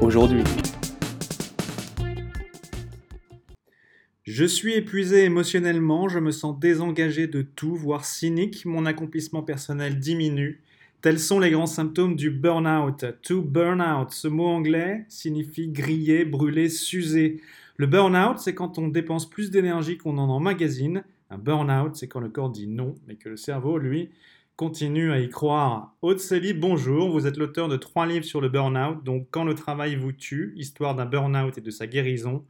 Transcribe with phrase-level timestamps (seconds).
[0.00, 0.42] aujourd'hui.
[4.24, 9.98] Je suis épuisé émotionnellement, je me sens désengagé de tout, voire cynique, mon accomplissement personnel
[9.98, 10.62] diminue.
[11.00, 13.04] Tels sont les grands symptômes du burn-out.
[13.22, 17.40] To burn out, ce mot anglais signifie griller, brûler, s'user.
[17.76, 21.04] Le burn-out, c'est quand on dépense plus d'énergie qu'on en emmagasine.
[21.30, 24.10] Un burn-out, c'est quand le corps dit non, mais que le cerveau, lui,
[24.56, 25.94] continue à y croire.
[26.00, 27.10] Aude Sely, bonjour.
[27.10, 30.54] Vous êtes l'auteur de trois livres sur le burn-out, donc Quand le travail vous tue,
[30.56, 32.42] histoire d'un burn-out et de sa guérison.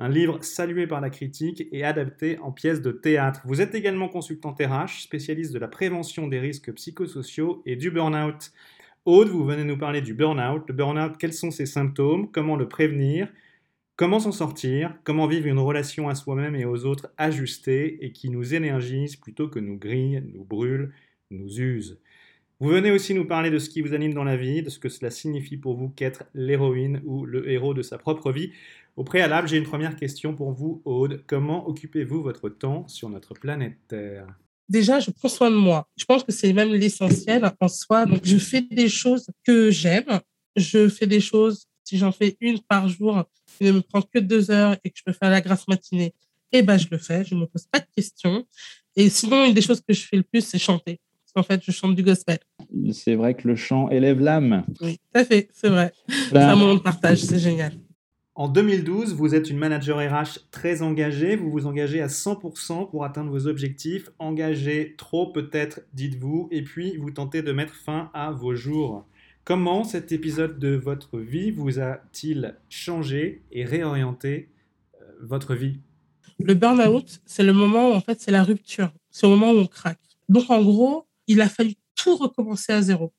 [0.00, 3.42] Un livre salué par la critique et adapté en pièce de théâtre.
[3.44, 8.50] Vous êtes également consultant RH, spécialiste de la prévention des risques psychosociaux et du burn-out.
[9.04, 10.64] Aude, vous venez nous parler du burn-out.
[10.66, 12.28] Le burn-out, quels sont ses symptômes?
[12.32, 13.28] Comment le prévenir?
[13.94, 14.96] Comment s'en sortir?
[15.04, 19.48] Comment vivre une relation à soi-même et aux autres ajustée et qui nous énergise plutôt
[19.48, 20.92] que nous grille, nous brûle?
[21.32, 21.98] Nous use.
[22.62, 24.78] Vous venez aussi nous parler de ce qui vous anime dans la vie, de ce
[24.78, 28.52] que cela signifie pour vous qu'être l'héroïne ou le héros de sa propre vie.
[28.94, 31.24] Au préalable, j'ai une première question pour vous, Aude.
[31.26, 34.28] Comment occupez-vous votre temps sur notre planète Terre?
[34.68, 35.88] Déjà, je prends soin de moi.
[35.96, 38.06] Je pense que c'est même l'essentiel en soi.
[38.06, 40.20] Donc, je fais des choses que j'aime.
[40.54, 43.24] Je fais des choses, si j'en fais une par jour,
[43.58, 46.14] qui ne me prend que deux heures et que je peux faire la grasse matinée,
[46.52, 47.24] eh ben, je le fais.
[47.24, 48.46] Je ne me pose pas de questions.
[48.94, 51.00] Et sinon, une des choses que je fais le plus, c'est chanter
[51.34, 52.38] en fait, je chante du gospel.
[52.92, 54.64] C'est vrai que le chant élève l'âme.
[54.80, 55.92] Oui, tout à fait, c'est vrai.
[56.28, 57.72] C'est un moment de partage, c'est génial.
[58.34, 61.36] En 2012, vous êtes une manager RH très engagée.
[61.36, 64.08] Vous vous engagez à 100% pour atteindre vos objectifs.
[64.18, 66.48] Engagé trop peut-être, dites-vous.
[66.50, 69.06] Et puis, vous tentez de mettre fin à vos jours.
[69.44, 74.48] Comment cet épisode de votre vie vous a-t-il changé et réorienté
[75.00, 75.80] euh, votre vie?
[76.38, 78.92] Le burn-out, c'est le moment où en fait c'est la rupture.
[79.10, 79.98] C'est le moment où on craque.
[80.28, 83.12] Donc en gros, il a fallu tout recommencer à zéro.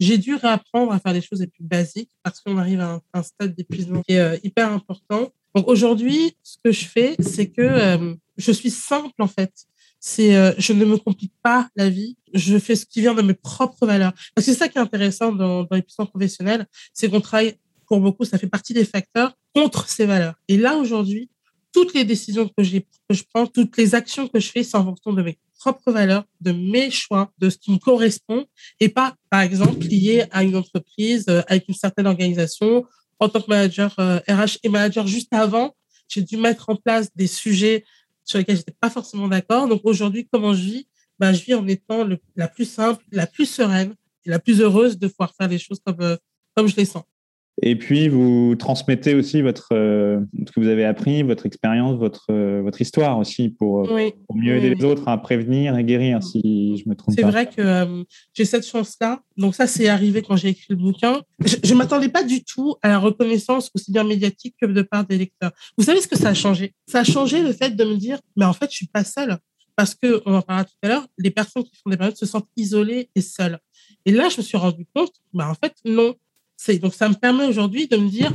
[0.00, 3.22] J'ai dû réapprendre à faire des choses les plus basiques parce qu'on arrive à un,
[3.22, 5.32] stade d'épuisement qui est euh, hyper important.
[5.54, 9.52] Donc aujourd'hui, ce que je fais, c'est que euh, je suis simple en fait.
[10.00, 12.16] C'est euh, je ne me complique pas la vie.
[12.34, 14.12] Je fais ce qui vient de mes propres valeurs.
[14.34, 17.56] Parce que c'est ça qui est intéressant dans, dans l'épuisement professionnel, c'est qu'on travaille
[17.86, 20.34] pour beaucoup, ça fait partie des facteurs contre ces valeurs.
[20.48, 21.30] Et là aujourd'hui,
[21.72, 24.84] toutes les décisions que, que je prends, toutes les actions que je fais, c'est en
[24.84, 28.44] fonction de mes propres valeurs, de mes choix, de ce qui me correspond,
[28.80, 32.84] et pas, par exemple, lié à une entreprise, euh, avec une certaine organisation.
[33.18, 35.74] En tant que manager RH euh, et manager juste avant,
[36.08, 37.84] j'ai dû mettre en place des sujets
[38.24, 39.66] sur lesquels j'étais pas forcément d'accord.
[39.68, 40.88] Donc aujourd'hui, comment je vis?
[41.18, 43.94] Ben, Je vis en étant la plus simple, la plus sereine
[44.26, 46.16] et la plus heureuse de pouvoir faire les choses comme, euh,
[46.54, 47.04] comme je les sens.
[47.62, 52.26] Et puis, vous transmettez aussi votre, euh, ce que vous avez appris, votre expérience, votre,
[52.30, 56.76] euh, votre histoire aussi pour, euh, mieux aider les autres à prévenir et guérir, si
[56.76, 57.22] je me trompe pas.
[57.22, 59.20] C'est vrai que j'ai cette chance-là.
[59.36, 61.22] Donc ça, c'est arrivé quand j'ai écrit le bouquin.
[61.40, 65.06] Je ne m'attendais pas du tout à la reconnaissance aussi bien médiatique que de part
[65.06, 65.52] des lecteurs.
[65.78, 66.74] Vous savez ce que ça a changé?
[66.86, 69.38] Ça a changé le fait de me dire, mais en fait, je suis pas seule.
[69.76, 72.26] Parce que, on en parlera tout à l'heure, les personnes qui font des périodes se
[72.26, 73.58] sentent isolées et seules.
[74.06, 76.14] Et là, je me suis rendu compte, bah, en fait, non
[76.80, 78.32] donc, ça me permet aujourd'hui de me dire,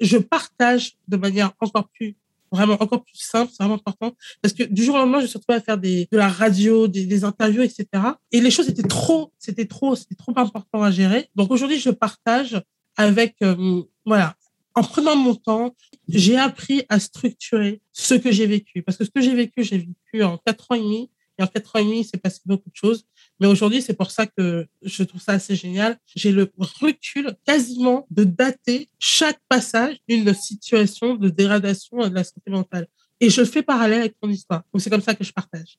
[0.00, 2.16] je partage de manière encore plus,
[2.50, 4.14] vraiment encore plus simple, c'est vraiment important.
[4.40, 6.88] Parce que du jour au lendemain, je suis retrouvée à faire des, de la radio,
[6.88, 7.86] des, interviews, etc.
[8.30, 11.28] Et les choses étaient trop, c'était trop, c'était trop important à gérer.
[11.34, 12.60] Donc aujourd'hui, je partage
[12.96, 14.36] avec, euh, voilà,
[14.74, 15.74] en prenant mon temps,
[16.08, 18.82] j'ai appris à structurer ce que j'ai vécu.
[18.82, 21.10] Parce que ce que j'ai vécu, j'ai vécu en quatre ans et demi.
[21.42, 23.04] En quatre ans et demi, il s'est passé beaucoup de choses.
[23.40, 25.98] Mais aujourd'hui, c'est pour ça que je trouve ça assez génial.
[26.14, 32.50] J'ai le recul quasiment de dater chaque passage d'une situation de dégradation de la santé
[32.50, 32.86] mentale.
[33.20, 34.62] Et je fais parallèle avec mon histoire.
[34.72, 35.78] Donc, c'est comme ça que je partage.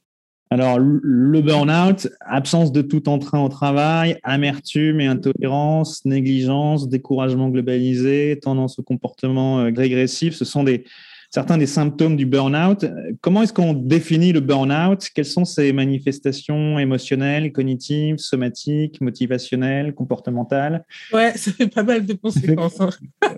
[0.50, 8.40] Alors, le burn-out, absence de tout entrain au travail, amertume et intolérance, négligence, découragement globalisé,
[8.40, 10.86] tendance au comportement euh, régressif, ce sont des,
[11.34, 12.86] certains des symptômes du burn-out.
[13.22, 15.10] Comment est-ce qu'on définit le burn-out?
[15.16, 20.86] Quelles sont ses manifestations émotionnelles, cognitives, somatiques, motivationnelles, comportementales?
[21.12, 22.80] Ouais, ça fait pas mal de conséquences.
[22.80, 22.92] Hein.
[23.24, 23.32] Eh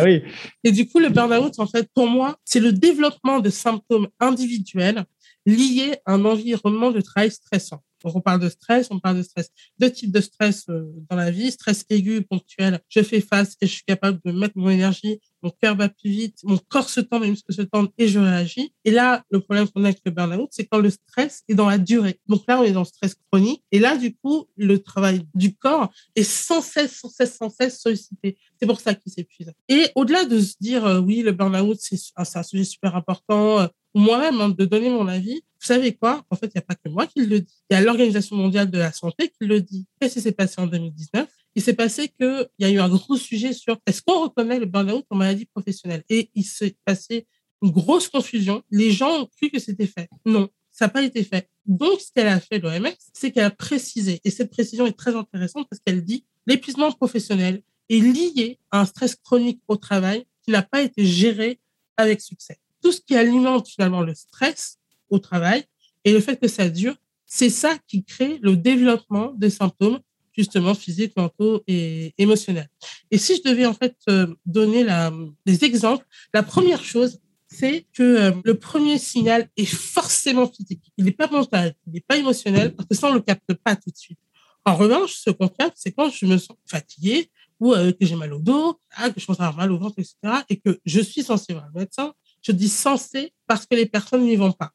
[0.04, 0.22] oui.
[0.62, 5.04] Et du coup, le burn-out, en fait, pour moi, c'est le développement de symptômes individuels
[5.46, 7.82] liés à un environnement de travail stressant.
[8.04, 9.50] Donc, on parle de stress, on parle de stress.
[9.78, 11.50] Deux types de stress euh, dans la vie.
[11.50, 12.80] Stress aigu, ponctuel.
[12.88, 15.20] Je fais face et je suis capable de mettre mon énergie.
[15.42, 16.38] Mon cœur va plus vite.
[16.44, 18.72] Mon corps se tend, mes muscles se tendent et je réagis.
[18.84, 21.68] Et là, le problème qu'on a avec le burn-out, c'est quand le stress est dans
[21.68, 22.20] la durée.
[22.26, 23.62] Donc là, on est dans le stress chronique.
[23.70, 27.80] Et là, du coup, le travail du corps est sans cesse, sans cesse, sans cesse
[27.80, 28.38] sollicité.
[28.58, 29.52] C'est pour ça qu'il s'épuise.
[29.68, 33.60] Et au-delà de se dire, euh, oui, le burn-out, c'est un, un sujet super important,
[33.60, 33.66] euh,
[33.98, 36.24] moi-même, hein, de donner mon avis, vous savez quoi?
[36.30, 37.54] En fait, il n'y a pas que moi qui le dis.
[37.70, 39.86] Il y a l'Organisation mondiale de la santé qui le dit.
[39.98, 43.16] Qu'est-ce qui s'est passé en 2019 Il s'est passé qu'il y a eu un gros
[43.16, 46.04] sujet sur est-ce qu'on reconnaît le burn-out comme maladie professionnelle?
[46.10, 47.26] Et il s'est passé
[47.62, 48.62] une grosse confusion.
[48.70, 50.08] Les gens ont cru que c'était fait.
[50.26, 51.48] Non, ça n'a pas été fait.
[51.64, 55.16] Donc, ce qu'elle a fait, l'OMS, c'est qu'elle a précisé, et cette précision est très
[55.16, 60.50] intéressante parce qu'elle dit l'épuisement professionnel est lié à un stress chronique au travail qui
[60.50, 61.60] n'a pas été géré
[61.96, 62.58] avec succès.
[62.86, 64.78] Tout ce qui alimente finalement le stress
[65.10, 65.64] au travail
[66.04, 66.94] et le fait que ça dure,
[67.26, 69.98] c'est ça qui crée le développement des symptômes
[70.30, 72.68] justement physiques, mentaux et émotionnels.
[73.10, 75.12] Et si je devais en fait euh, donner la,
[75.44, 77.18] des exemples, la première chose,
[77.48, 80.84] c'est que euh, le premier signal est forcément physique.
[80.96, 83.74] Il n'est pas mental, il n'est pas émotionnel, parce que ça, on le capte pas
[83.74, 84.20] tout de suite.
[84.64, 88.14] En revanche, ce qu'on capte, c'est quand je me sens fatigué ou euh, que j'ai
[88.14, 91.00] mal au dos, ah, que je pense avoir mal au ventre, etc., et que je
[91.00, 92.12] suis censé voir le médecin.
[92.46, 94.72] Je dis censé parce que les personnes n'y vont pas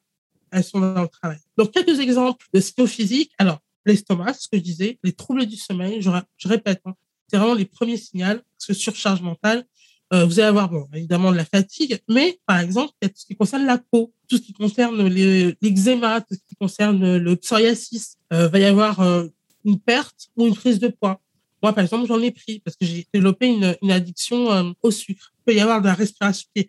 [0.52, 1.38] elles sont dans le travail.
[1.56, 3.32] Donc, quelques exemples de signaux physiques.
[3.38, 6.94] Alors, l'estomac, ce que je disais, les troubles du sommeil, je, répète, hein,
[7.26, 9.64] c'est vraiment les premiers signaux, parce que surcharge mentale,
[10.12, 13.08] euh, vous allez avoir, bon, évidemment, de la fatigue, mais par exemple, il y a
[13.08, 17.16] tout ce qui concerne la peau, tout ce qui concerne l'eczéma, tout ce qui concerne
[17.16, 18.18] le psoriasis.
[18.32, 19.26] Euh, va y avoir euh,
[19.64, 21.22] une perte ou une prise de poids.
[21.62, 24.90] Moi, par exemple, j'en ai pris parce que j'ai développé une, une addiction euh, au
[24.90, 25.31] sucre.
[25.44, 26.68] Peut y avoir de la respiration qui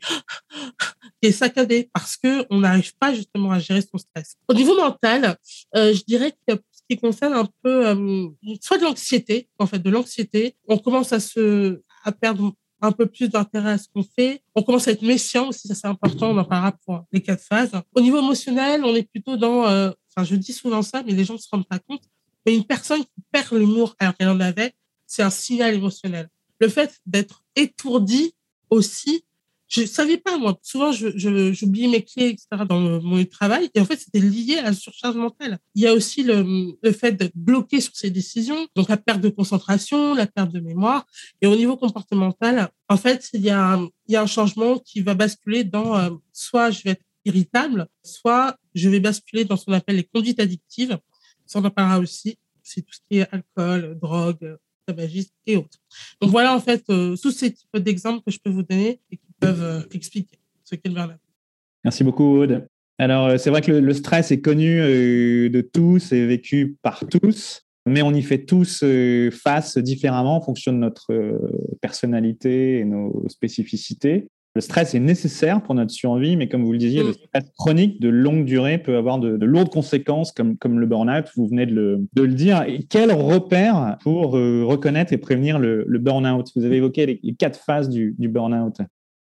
[1.22, 4.36] est, saccadée parce que on n'arrive pas justement à gérer son stress.
[4.48, 5.38] Au niveau mental,
[5.75, 8.28] euh, je dirais que ce qui concerne un peu euh,
[8.62, 12.54] soit de l'anxiété, en fait, de l'anxiété, on commence à se à perdre
[12.84, 14.44] un peu plus d'intérêt à ce qu'on fait.
[14.56, 17.44] On commence à être méfiant aussi, ça c'est important, on en parlera pour les quatre
[17.44, 17.72] phases.
[17.96, 21.24] Au niveau émotionnel, on est plutôt dans, euh, enfin je dis souvent ça, mais les
[21.24, 22.04] gens ne se rendent pas compte,
[22.46, 24.74] mais une personne qui perd l'humour alors qu'elle en avait,
[25.08, 26.30] c'est un signal émotionnel.
[26.60, 28.36] Le fait d'être étourdi
[28.74, 29.24] aussi,
[29.74, 30.56] je savais pas, moi.
[30.62, 33.72] Souvent, j'oubliais mes clés, etc., dans mon travail.
[33.74, 35.58] Et en fait, c'était lié à la surcharge mentale.
[35.74, 39.22] Il y a aussi le, le fait d'être bloqué sur ses décisions, donc la perte
[39.22, 41.08] de concentration, la perte de mémoire.
[41.42, 45.02] Et au niveau comportemental, en fait, il y a, il y a un changement qui
[45.02, 49.66] va basculer dans euh, soit je vais être irritable, soit je vais basculer dans ce
[49.66, 51.00] qu'on appelle les conduites addictives.
[51.48, 52.38] Ça, on en parlera aussi.
[52.62, 55.80] C'est tout ce qui est alcool, drogue, tabagisme et autres.
[56.21, 59.18] Donc voilà en fait euh, tous ces types d'exemples que je peux vous donner et
[59.18, 61.18] qui peuvent euh, expliquer ce qu'est le burn-out.
[61.83, 62.68] Merci beaucoup Aude.
[62.97, 67.63] Alors euh, c'est vrai que le, stress est connu de tous et vécu par tous,
[67.85, 68.83] mais on y fait tous
[69.31, 71.12] face différemment en fonction de notre
[71.81, 74.27] personnalité et nos spécificités.
[74.56, 77.08] Le stress est nécessaire pour notre survie, mais comme vous le disiez, mmh.
[77.08, 80.86] le stress chronique de longue durée peut avoir de, de lourdes conséquences, comme, comme le
[80.86, 82.62] burn-out, vous venez de le, de le dire.
[82.68, 86.52] Et quel repère pour euh, reconnaître et prévenir le, le burn-out?
[86.56, 88.76] Vous avez évoqué les, les, quatre phases du, du burn-out.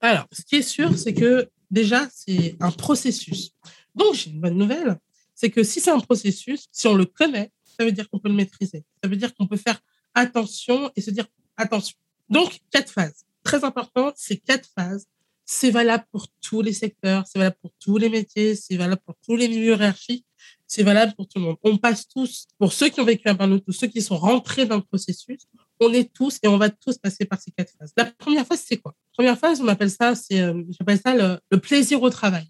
[0.00, 3.50] Alors, ce qui est sûr, c'est que déjà, c'est un processus.
[3.96, 4.96] Donc, j'ai une bonne nouvelle,
[5.34, 8.28] c'est que si c'est un processus, si on le connaît, ça veut dire qu'on peut
[8.28, 8.84] le maîtriser.
[9.02, 9.80] Ça veut dire qu'on peut faire
[10.14, 11.96] attention et se dire attention.
[12.28, 13.24] Donc, quatre phases.
[13.42, 15.06] Très important, ces quatre phases
[15.46, 19.14] c'est valable pour tous les secteurs, c'est valable pour tous les métiers, c'est valable pour
[19.24, 20.26] tous les milieux hiérarchiques,
[20.66, 21.56] c'est valable pour tout le monde.
[21.62, 24.66] On passe tous, pour ceux qui ont vécu un burn-out, tous ceux qui sont rentrés
[24.66, 25.38] dans le processus,
[25.80, 27.92] on est tous et on va tous passer par ces quatre phases.
[27.96, 28.94] La première phase, c'est quoi?
[29.12, 32.48] La première phase, on appelle ça, c'est, euh, j'appelle ça le, plaisir au travail.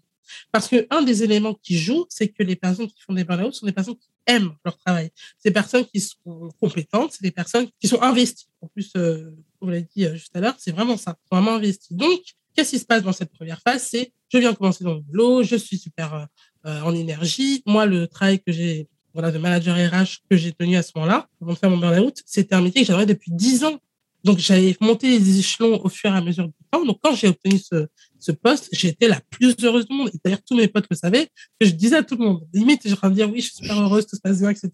[0.51, 3.53] Parce que un des éléments qui joue, c'est que les personnes qui font des burn-out
[3.53, 5.11] sont des personnes qui aiment leur travail.
[5.37, 8.47] C'est des personnes qui sont compétentes, c'est des personnes qui sont investies.
[8.61, 11.93] En plus, euh, on l'a dit euh, juste à l'heure, c'est vraiment ça, vraiment investies.
[11.93, 12.21] Donc,
[12.57, 13.83] Qu'est-ce qui se passe dans cette première phase?
[13.83, 16.27] C'est je viens commencer dans le boulot, je suis super
[16.65, 17.61] euh, en énergie.
[17.67, 21.29] Moi, le travail que j'ai, voilà, de manager RH que j'ai tenu à ce moment-là,
[21.39, 23.77] avant de faire mon burn-out, c'était un métier que j'avais depuis dix ans.
[24.23, 26.83] Donc, j'avais monté les échelons au fur et à mesure du temps.
[26.83, 27.85] Donc, quand j'ai obtenu ce,
[28.17, 30.09] ce poste, j'étais la plus heureuse du monde.
[30.11, 31.27] Et d'ailleurs, tous mes potes le savaient,
[31.61, 32.41] que je disais à tout le monde.
[32.55, 34.69] Limite, je train de dire, oui, je suis super heureuse, tout se passe bien, etc.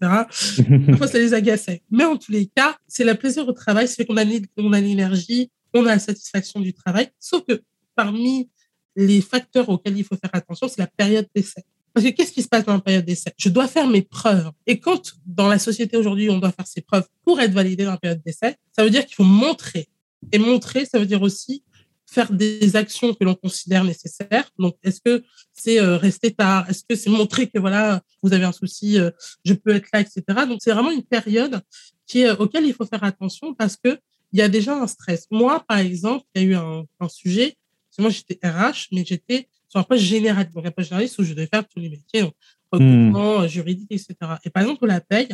[0.88, 1.82] Parfois, ça les agaçait.
[1.90, 4.24] Mais en tous les cas, c'est la plaisir au travail, c'est qu'on a,
[4.56, 7.10] on a l'énergie, on a la satisfaction du travail.
[7.20, 7.62] Sauf que
[7.94, 8.50] parmi
[8.96, 11.64] les facteurs auxquels il faut faire attention, c'est la période d'essai.
[11.92, 13.32] Parce que qu'est-ce qui se passe dans la période d'essai?
[13.38, 14.50] Je dois faire mes preuves.
[14.66, 17.92] Et quand, dans la société aujourd'hui, on doit faire ses preuves pour être validé dans
[17.92, 19.88] la période d'essai, ça veut dire qu'il faut montrer.
[20.32, 21.62] Et montrer, ça veut dire aussi
[22.06, 24.50] faire des actions que l'on considère nécessaires.
[24.58, 25.22] Donc, est-ce que
[25.52, 26.68] c'est euh, rester tard?
[26.68, 29.10] Est-ce que c'est montrer que voilà, vous avez un souci, euh,
[29.44, 30.22] je peux être là, etc.
[30.48, 31.60] Donc, c'est vraiment une période
[32.06, 33.98] qui auquel il faut faire attention parce que
[34.32, 35.26] il y a déjà un stress.
[35.30, 37.56] Moi, par exemple, il y a eu un sujet.
[38.02, 40.54] Moi, j'étais RH, mais j'étais sur un poste généraliste.
[40.54, 42.34] Donc, un poste généraliste où je devais faire tous les métiers, donc
[42.72, 43.48] recrutement, hmm.
[43.48, 44.14] juridique, etc.
[44.44, 45.28] Et par exemple, pour la paye,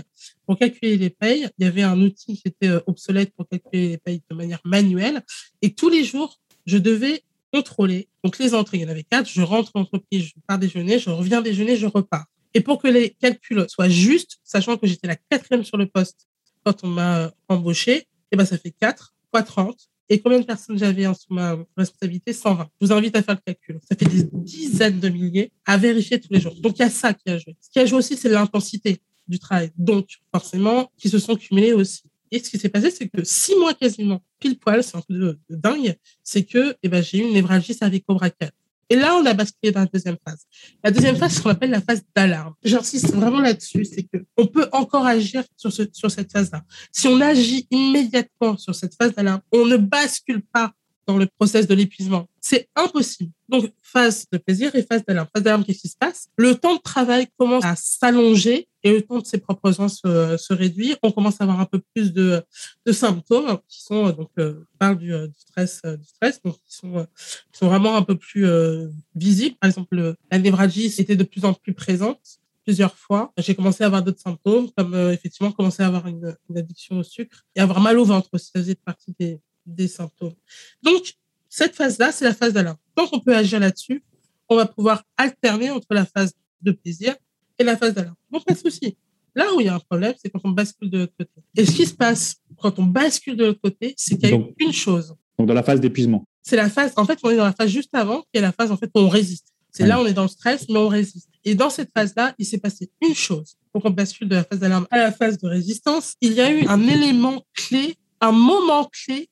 [0.46, 3.98] pour calculer les payes, il y avait un outil qui était obsolète pour calculer les
[3.98, 5.22] payes de manière manuelle.
[5.62, 8.08] Et tous les jours, je devais contrôler.
[8.22, 9.28] Donc, les entrées, il y en avait quatre.
[9.28, 12.26] Je rentre en entreprise, je pars déjeuner, je reviens déjeuner, je repars.
[12.54, 16.28] Et pour que les calculs soient justes, sachant que j'étais la quatrième sur le poste
[16.64, 19.89] quand on m'a embauché, et eh ben, ça fait 4 fois 30.
[20.12, 22.32] Et combien de personnes j'avais sous ma responsabilité?
[22.32, 22.68] 120.
[22.80, 23.78] Je vous invite à faire le calcul.
[23.88, 26.54] Ça fait des dizaines de milliers à vérifier tous les jours.
[26.60, 27.56] Donc, il y a ça qui a joué.
[27.60, 29.70] Ce qui a joué aussi, c'est l'intensité du travail.
[29.78, 32.02] Donc, forcément, qui se sont cumulés aussi.
[32.32, 35.14] Et ce qui s'est passé, c'est que six mois quasiment, pile poil, c'est un peu
[35.14, 38.50] de, dingue, c'est que eh ben, j'ai eu une névralgie cervico-brachiale.
[38.90, 40.44] Et là, on a basculé dans la deuxième phase.
[40.82, 42.54] La deuxième phase, c'est ce qu'on appelle la phase d'alarme.
[42.64, 46.62] J'insiste vraiment là-dessus, c'est que on peut encore agir sur, ce, sur cette phase-là.
[46.90, 50.72] Si on agit immédiatement sur cette phase d'alarme, on ne bascule pas
[51.06, 52.28] dans le process de l'épuisement.
[52.40, 53.30] C'est impossible.
[53.48, 55.28] Donc, phase de plaisir et phase d'alarme.
[55.34, 56.28] Phase d'alarme, qu'est-ce qui se passe?
[56.36, 60.36] Le temps de travail commence à s'allonger et le temps de ses propres soins se,
[60.36, 60.96] se réduire.
[61.02, 62.42] On commence à avoir un peu plus de,
[62.86, 66.54] de symptômes qui sont, donc, euh, parle du, euh, du, stress, euh, du stress, donc
[66.64, 67.06] qui sont,
[67.52, 69.56] qui sont vraiment un peu plus euh, visibles.
[69.60, 73.32] Par exemple, la névralgie était de plus en plus présente plusieurs fois.
[73.38, 77.02] J'ai commencé à avoir d'autres symptômes, comme effectivement commencer à avoir une, une, addiction au
[77.02, 78.50] sucre et avoir mal au ventre aussi.
[78.54, 80.34] Ça faisait partie des, des symptômes.
[80.82, 81.14] Donc,
[81.48, 82.76] cette phase-là, c'est la phase d'alarme.
[82.94, 84.04] Tant qu'on peut agir là-dessus,
[84.48, 87.16] on va pouvoir alterner entre la phase de plaisir
[87.60, 88.16] et la phase d'alarme.
[88.30, 88.96] Donc, pas de souci.
[89.34, 91.30] Là où il y a un problème, c'est quand on bascule de l'autre côté.
[91.56, 94.36] Et ce qui se passe quand on bascule de l'autre côté, c'est qu'il y a
[94.36, 95.14] donc, une chose.
[95.38, 96.24] Donc, dans la phase d'épuisement.
[96.42, 98.52] C'est la phase, en fait, on est dans la phase juste avant, qui est la
[98.52, 99.48] phase, en fait, où on résiste.
[99.72, 101.28] C'est là, on est dans le stress, mais on résiste.
[101.44, 103.56] Et dans cette phase-là, il s'est passé une chose.
[103.72, 106.50] Pour qu'on bascule de la phase d'alarme à la phase de résistance, il y a
[106.50, 109.28] eu un élément clé, un moment clé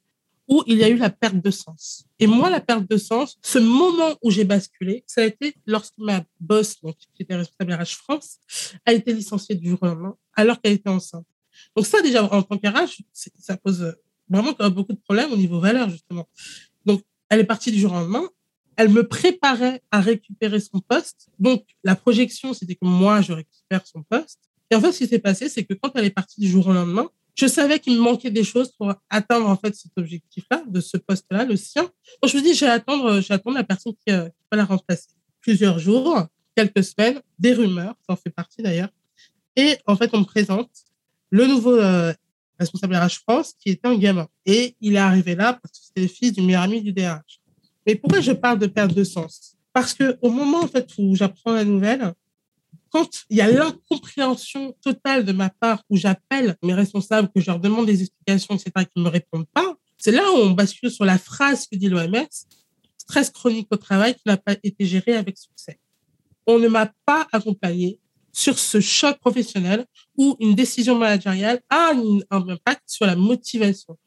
[0.49, 2.07] où il y a eu la perte de sens.
[2.19, 5.99] Et moi, la perte de sens, ce moment où j'ai basculé, ça a été lorsque
[5.99, 8.39] ma boss, donc, qui était responsable RH France,
[8.87, 11.27] a été licenciée du jour au lendemain, alors qu'elle était enceinte.
[11.77, 13.95] Donc ça, déjà, en tant qu'RH, ça pose
[14.29, 16.29] vraiment beaucoup de problèmes au niveau valeur, justement.
[16.87, 18.27] Donc, elle est partie du jour au lendemain.
[18.77, 21.29] Elle me préparait à récupérer son poste.
[21.39, 24.39] Donc, la projection, c'était que moi, je récupère son poste.
[24.71, 26.67] Et en fait, ce qui s'est passé, c'est que quand elle est partie du jour
[26.69, 30.65] au lendemain, je savais qu'il me manquait des choses pour atteindre en fait cet objectif-là,
[30.67, 31.85] de ce poste-là, le sien.
[32.21, 35.11] Donc je me dis, j'ai attendre, j'attends la personne qui, euh, qui, va la remplacer.
[35.41, 36.27] Plusieurs jours,
[36.57, 38.89] quelques semaines, des rumeurs, ça en fait partie d'ailleurs.
[39.55, 40.71] Et en fait, on me présente
[41.31, 42.13] le nouveau euh,
[42.59, 44.27] responsable RH France, qui était un gamin.
[44.45, 47.41] Et il est arrivé là parce que c'était le fils du meilleur ami du DRH.
[47.87, 49.57] Mais pourquoi je parle de perte de sens?
[49.73, 52.13] Parce que au moment en fait où j'apprends la nouvelle,
[52.91, 57.47] quand il y a l'incompréhension totale de ma part où j'appelle mes responsables, que je
[57.47, 60.91] leur demande des explications, etc., qu'ils ne me répondent pas, c'est là où on bascule
[60.91, 62.27] sur la phrase que dit l'OMS,
[62.97, 65.79] stress chronique au travail qui n'a pas été géré avec succès.
[66.47, 68.01] On ne m'a pas accompagné
[68.33, 73.99] sur ce choc professionnel où une décision managériale a un, impact sur la motivation,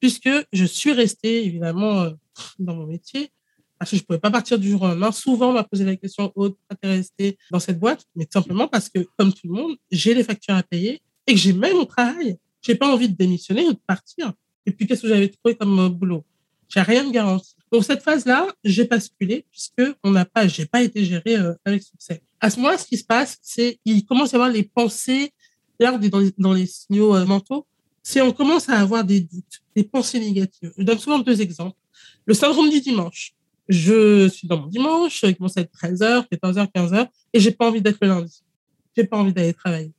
[0.00, 2.10] puisque je suis restée évidemment euh,
[2.58, 3.32] dans mon métier
[3.78, 5.12] parce que je pouvais pas partir du jour au lendemain.
[5.12, 8.04] Souvent, on m'a posé la question, oh, pourquoi resté dans cette boîte?
[8.16, 11.34] Mais tout simplement parce que, comme tout le monde, j'ai les factures à payer et
[11.34, 12.36] que j'ai même mon travail.
[12.60, 14.32] J'ai pas envie de démissionner ou de partir.
[14.66, 16.24] Et puis, qu'est-ce que j'avais trouvé comme euh, boulot?
[16.68, 17.54] J'ai rien de garanti.
[17.72, 21.82] Donc, cette phase-là, j'ai basculé puisque on n'a pas, j'ai pas été géré euh, avec
[21.82, 22.20] succès.
[22.40, 25.32] À ce moment-là, ce qui se passe, c'est, il commence à avoir les pensées,
[25.78, 27.66] là, dans les, dans les signaux euh, mentaux,
[28.02, 30.72] c'est on commence à avoir des doutes, des pensées négatives.
[30.76, 31.76] Je donne souvent deux exemples.
[32.26, 33.34] Le syndrome du dimanche
[33.68, 37.68] je suis dans mon dimanche, il commence à être 13h, 14h, 15h, et j'ai pas
[37.68, 38.42] envie d'être le lundi.
[38.96, 39.92] J'ai pas envie d'aller travailler.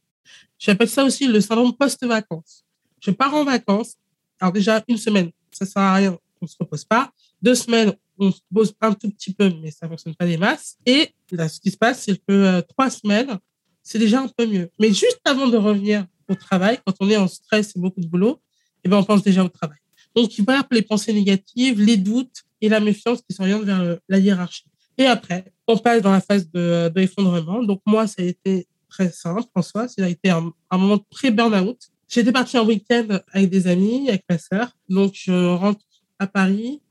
[0.57, 2.65] J'appelle ça aussi le syndrome post-vacances.
[2.99, 3.95] Je pars en vacances.
[4.39, 7.11] Alors déjà, une semaine, ça sert à rien, on se repose pas.
[7.41, 10.77] Deux semaines, on se pose un tout petit peu, mais ça fonctionne pas des masses.
[10.85, 13.39] Et là, ce qui se passe, c'est que euh, trois semaines,
[13.81, 14.69] c'est déjà un peu mieux.
[14.79, 18.07] Mais juste avant de revenir au travail, quand on est en stress et beaucoup de
[18.07, 18.39] boulot,
[18.83, 19.77] eh ben, on pense déjà au travail.
[20.15, 24.19] Donc, il va les pensées négatives, les doutes, et la méfiance qui s'oriente vers la
[24.19, 24.65] hiérarchie.
[24.97, 27.63] Et après, on passe dans la phase de, de l'effondrement.
[27.63, 29.87] Donc moi, ça a été très simple en soi.
[29.87, 31.77] Ça a été un, un moment pré-burnout.
[32.07, 34.71] J'étais partie en week-end avec des amis, avec ma sœur.
[34.89, 35.81] Donc je rentre
[36.17, 36.81] à Paris,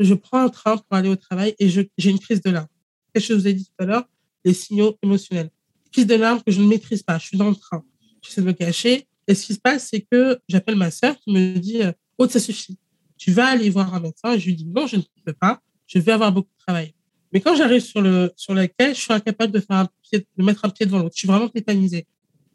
[0.00, 2.66] je prends un train pour aller au travail et j'ai une crise de larmes.
[3.12, 4.04] Qu'est-ce que je vous ai dit tout à l'heure?
[4.44, 5.50] Les signaux émotionnels.
[5.92, 7.18] Crise de larmes que je ne maîtrise pas.
[7.18, 7.84] Je suis dans le train.
[8.22, 9.06] J'essaie de me cacher.
[9.28, 11.80] Et ce qui se passe, c'est que j'appelle ma sœur qui me dit
[12.18, 12.76] «Oh, ça suffit
[13.22, 14.32] tu vas aller voir un médecin.
[14.32, 16.92] Et je lui dis, non, je ne peux pas, je vais avoir beaucoup de travail.
[17.32, 20.26] Mais quand j'arrive sur le sur la caisse, je suis incapable de faire un pied,
[20.36, 21.14] de mettre un pied devant l'autre.
[21.14, 22.04] Je suis vraiment tétanisée.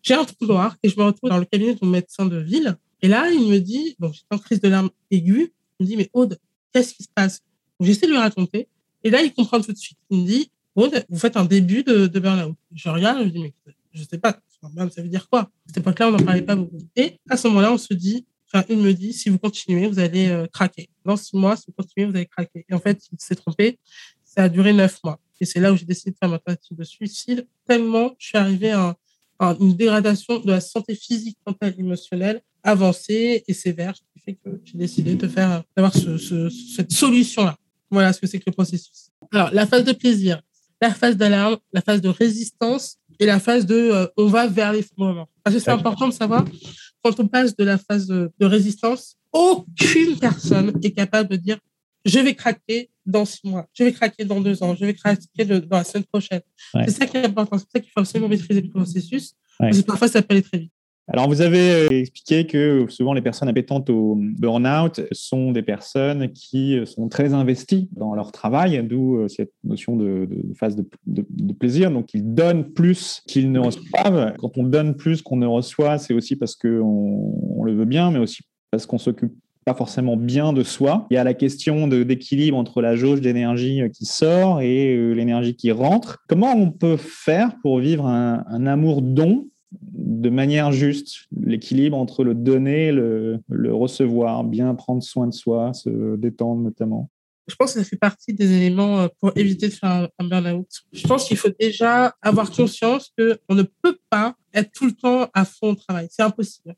[0.04, 2.38] J'ai un trou noir et je me retrouve dans le cabinet de mon médecin de
[2.38, 2.76] ville.
[3.02, 5.96] Et là, il me dit, donc j'étais en crise de larmes aiguë, il me dit,
[5.96, 6.38] mais Aude,
[6.74, 7.40] qu'est-ce qui se passe?
[7.80, 8.68] J'essaie de lui raconter.
[9.06, 9.98] Et là, il comprend tout de suite.
[10.10, 12.58] Il me dit, Aude, vous faites un début de, de burn-out.
[12.76, 13.54] Je regarde, je me dis, mais
[13.94, 15.42] je sais pas, ça veut dire quoi?
[15.42, 16.78] À cette époque-là, on n'en parlait pas beaucoup.
[16.98, 20.00] Et à ce moment-là, on se dit, enfin, il me dit, si vous continuez, vous
[20.00, 20.90] allez euh, craquer.
[21.06, 22.66] Dans six mois, si vous continuez, vous allez craquer.
[22.70, 23.80] Et en fait, il s'est trompé.
[24.24, 25.20] Ça a duré neuf mois.
[25.40, 28.38] Et c'est là où j'ai décidé de faire ma tentative de suicide, tellement je suis
[28.38, 28.96] arrivée à,
[29.60, 34.60] une dégradation de la santé physique, mentale, émotionnelle avancée et sévère, ce qui fait que
[34.66, 37.56] j'ai décidé de faire, d'avoir ce, cette solution-là.
[37.92, 39.12] Voilà ce que c'est que le processus.
[39.32, 40.42] Alors, la phase de plaisir,
[40.82, 44.74] la phase d'alarme, la phase de résistance et la phase de euh, on va vers
[44.74, 45.30] les moments.
[45.44, 46.44] Parce que c'est important de savoir,
[47.08, 51.58] quand on passe de la phase de, résistance, aucune personne est capable de dire
[52.06, 55.46] je vais craquer dans six mois, je vais craquer dans deux ans, je vais craquer
[55.46, 56.42] dans la semaine prochaine.
[56.74, 57.58] C'est ça qui est important.
[57.58, 59.34] C'est pour ça qu'il faut absolument maîtriser le processus.
[59.60, 60.72] Parce que parfois, ça peut aller très vite.
[61.10, 66.34] Alors, vous avez euh, expliqué que souvent les personnes appétentes au burn-out sont des personnes
[66.34, 70.28] qui euh, sont très investies dans leur travail, d'où euh, cette notion de,
[70.60, 71.92] phase de, plaisir.
[71.92, 74.34] Donc, ils donnent plus qu'ils ne reçoivent.
[74.38, 78.12] Quand on donne plus qu'on ne reçoit, c'est aussi parce qu'on on le veut bien,
[78.12, 79.34] mais aussi parce qu'on s'occupe
[79.64, 81.08] pas forcément bien de soi.
[81.10, 85.72] Il y a la question d'équilibre entre la jauge d'énergie qui sort et l'énergie qui
[85.72, 86.24] rentre.
[86.30, 89.48] Comment on peut faire pour vivre un, un amour don
[89.82, 95.74] de manière juste, l'équilibre entre le donner et le, recevoir, bien prendre soin de soi,
[95.74, 97.10] se détendre notamment.
[97.48, 100.68] Je pense que ça fait partie des éléments euh, pour éviter de faire un burn-out.
[100.92, 105.30] Je pense qu'il faut déjà avoir conscience qu'on ne peut pas être tout le temps
[105.34, 106.08] à fond au travail.
[106.12, 106.76] C'est impossible.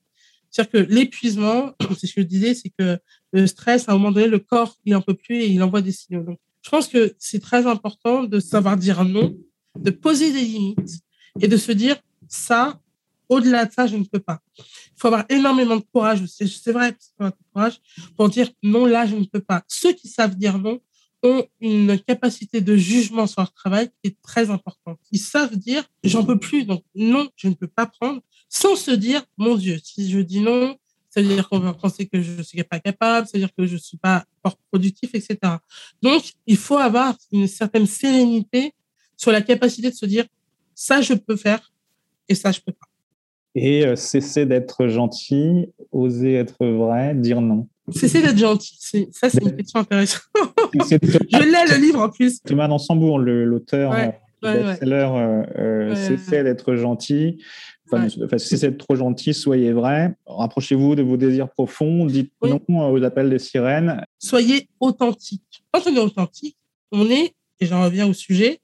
[0.50, 3.00] C'est-à-dire que l'épuisement, c'est ce que je disais, c'est que
[3.32, 5.82] le stress, à un moment donné, le corps, il n'en peut plus et il envoie
[5.82, 6.24] des signaux.
[6.24, 9.36] Donc, je pense que c'est très important de savoir dire non,
[9.78, 11.02] de poser des limites
[11.42, 12.80] et de se dire, ça,
[13.30, 14.42] au-delà de ça, je ne peux pas.
[14.58, 14.64] Il
[14.98, 16.24] faut avoir énormément de courage.
[16.26, 17.80] C'est vrai, de courage
[18.18, 19.64] pour dire non, là, je ne peux pas.
[19.68, 20.80] Ceux qui savent dire non
[21.22, 25.00] ont une capacité de jugement sur leur travail qui est très importante.
[25.12, 28.92] Ils savent dire j'en peux plus, donc non, je ne peux pas prendre, sans se
[28.92, 30.78] dire mon Dieu, si je dis non,
[31.10, 33.54] ça veut dire qu'on va penser que je ne suis pas capable, ça veut dire
[33.58, 34.26] que je ne suis pas
[34.70, 35.38] productif, etc.
[36.02, 38.74] Donc, il faut avoir une certaine sérénité
[39.18, 40.26] sur la capacité de se dire
[40.76, 41.74] ça, je peux faire
[42.28, 42.89] et ça, je peux pas.
[43.56, 47.68] Et euh, cesser d'être gentil, oser être vrai, dire non.
[47.92, 50.22] Cesser d'être gentil, ça c'est une question intéressante.
[50.74, 52.42] Je l'ai le livre en plus.
[52.44, 57.40] Thomas Dansembourg, l'auteur ouais, euh, ouais, euh, Cesser d'être gentil.
[57.92, 58.08] Enfin,
[58.38, 60.16] cesser d'être trop gentil, soyez vrai.
[60.28, 64.04] Rapprochez-vous de vos désirs profonds, dites non aux appels des sirènes.
[64.20, 65.64] Soyez authentique.
[65.72, 66.58] Quand on est authentique,
[66.92, 68.60] on est, et j'en reviens au sujet,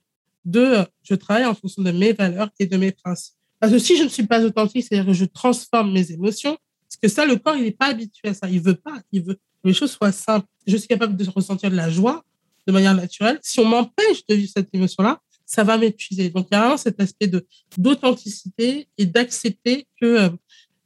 [0.46, 3.36] de je travaille en fonction de mes valeurs et de mes principes.
[3.60, 6.98] Parce que si je ne suis pas authentique, c'est-à-dire que je transforme mes émotions, parce
[7.02, 8.50] que ça, le corps, il n'est pas habitué à ça.
[8.50, 9.02] Il veut pas.
[9.12, 10.48] Il veut que les choses soient simples.
[10.68, 12.24] Je suis capable de ressentir de la joie
[12.68, 13.40] de manière naturelle.
[13.42, 16.30] Si on m'empêche de vivre cette émotion-là, ça va m'épuiser.
[16.30, 17.30] Donc, il y a vraiment cet aspect
[17.78, 20.28] d'authenticité et d'accepter que,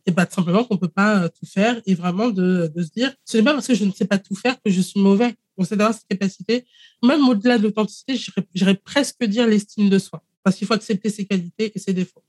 [0.05, 2.89] et euh, bah, simplement qu'on peut pas euh, tout faire et vraiment de, de se
[2.89, 4.99] dire, ce n'est pas parce que je ne sais pas tout faire que je suis
[4.99, 5.35] mauvais.
[5.57, 6.65] Donc, c'est d'avoir cette capacité.
[7.03, 8.15] Même au-delà de l'authenticité,
[8.53, 10.21] j'irais presque dire l'estime de soi.
[10.43, 12.23] Parce qu'il faut accepter ses qualités et ses défauts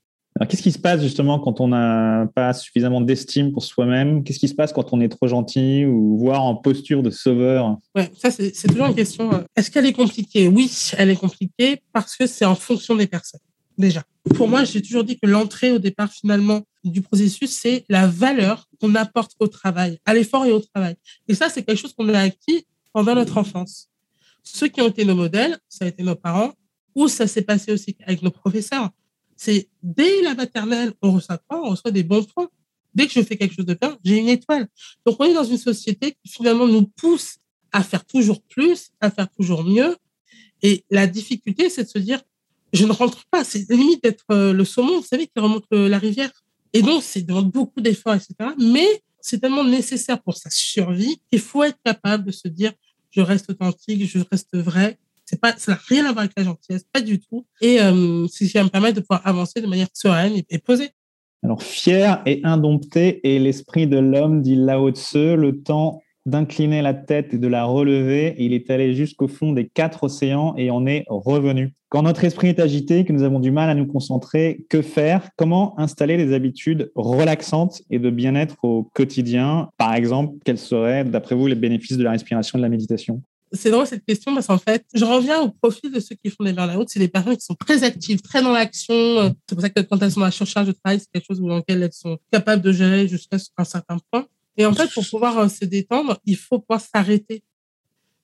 [0.45, 4.23] qu'est-ce qui se passe justement quand on n'a pas suffisamment d'estime pour soi-même?
[4.23, 7.77] Qu'est-ce qui se passe quand on est trop gentil ou voire en posture de sauveur?
[7.95, 9.31] Ouais, ça c'est toujours une question.
[9.33, 10.47] Euh, est-ce qu'elle est compliquée?
[10.47, 13.41] Oui, elle est compliquée parce que c'est en fonction des personnes.
[13.77, 14.03] Déjà,
[14.35, 18.67] pour moi, j'ai toujours dit que l'entrée au départ finalement du processus, c'est la valeur
[18.79, 20.95] qu'on apporte au travail, à l'effort et au travail.
[21.27, 23.89] Et ça, c'est quelque chose qu'on a acquis pendant notre enfance.
[24.43, 26.51] Ceux qui ont été nos modèles, ça a été nos parents,
[26.95, 28.89] ou ça s'est passé aussi avec nos professeurs
[29.43, 32.47] c'est dès la maternelle, on quoi On reçoit des bons points.
[32.93, 34.67] Dès que je fais quelque chose de bien, j'ai une étoile.
[35.03, 37.37] Donc, on est dans une société qui finalement nous pousse
[37.71, 39.97] à faire toujours plus, à faire toujours mieux.
[40.61, 42.21] Et la difficulté, c'est de se dire,
[42.71, 43.43] je ne rentre pas.
[43.43, 46.31] C'est limite d'être euh, le saumon, vous savez, qui remonte euh, la rivière.
[46.73, 48.35] Et donc, c'est demande beaucoup d'efforts, etc.
[48.59, 52.73] Mais c'est tellement nécessaire pour sa survie qu'il faut être capable de se dire,
[53.09, 54.99] je reste authentique, je reste vrai,
[55.31, 57.45] c'est pas, ça n'a rien à voir avec la gentillesse, pas du tout.
[57.61, 60.89] Et euh, ce qui me permettre de pouvoir avancer de manière sereine et, posée.
[61.41, 66.93] Alors, fier et indompté est l'esprit de l'homme, dit Lao Tse, le temps d'incliner la
[66.93, 68.35] tête et de la relever.
[68.37, 71.73] Il est allé jusqu'au fond des quatre océans et en est revenu.
[71.89, 75.29] Quand notre esprit est agité, que nous avons du mal à nous concentrer, que faire?
[75.35, 79.69] Comment installer des habitudes relaxantes et de bien-être au quotidien?
[79.77, 83.23] Par exemple, quels seraient, d'après vous, les bénéfices de la respiration et de la méditation?
[83.53, 86.43] C'est drôle cette question parce qu'en fait, je reviens au profil de ceux qui font
[86.43, 86.87] des burn-out.
[86.89, 89.35] C'est des personnes qui sont très actives, très dans l'action.
[89.47, 91.57] C'est pour ça que quand elles sont à surcharge de travail, c'est quelque chose dans
[91.57, 94.25] lequel elles sont capables de gérer jusqu'à un certain point.
[94.57, 97.43] Et en fait, pour pouvoir euh, se détendre, il faut pouvoir s'arrêter.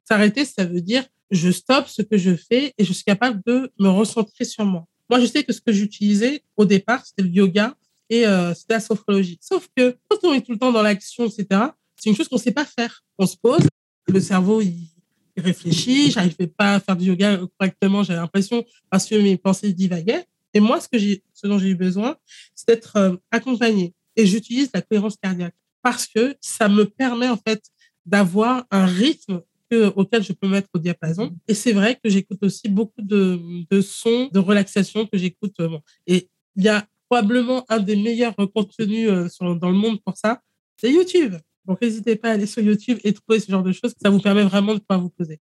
[0.04, 3.72] S'arrêter, ça veut dire je stoppe ce que je fais et je suis capable de
[3.80, 4.86] me recentrer sur moi.
[5.10, 7.76] Moi, je sais que ce que j'utilisais au départ, c'était le yoga
[8.10, 9.38] et euh, c'était la sophrologie.
[9.42, 11.62] Sauf que quand on est tout le temps dans l'action, etc.,
[11.96, 13.04] c'est une chose qu'on ne sait pas faire.
[13.18, 13.68] On se pose,
[14.08, 14.90] le cerveau, il,
[15.42, 20.26] réfléchit, j'arrivais pas à faire du yoga correctement, j'avais l'impression, parce que mes pensées divaguaient.
[20.54, 22.16] Et moi, ce, que ce dont j'ai eu besoin,
[22.56, 23.94] c'est d'être euh, accompagné.
[24.16, 27.62] Et j'utilise la cohérence cardiaque parce que ça me permet, en fait,
[28.06, 29.42] d'avoir un rythme
[29.96, 31.36] auquel je peux mettre au diapason.
[31.48, 35.56] Et c'est vrai que j'écoute aussi beaucoup de, sons de relaxation que j'écoute.
[35.60, 40.18] Euh, et il y a probablement un des meilleurs contenus euh, dans le monde pour
[40.18, 40.42] ça,
[40.78, 41.36] c'est YouTube.
[41.68, 43.94] Donc n'hésitez pas à aller sur YouTube et trouver ce genre de choses.
[44.02, 45.40] Ça vous permet vraiment de pouvoir vous poser.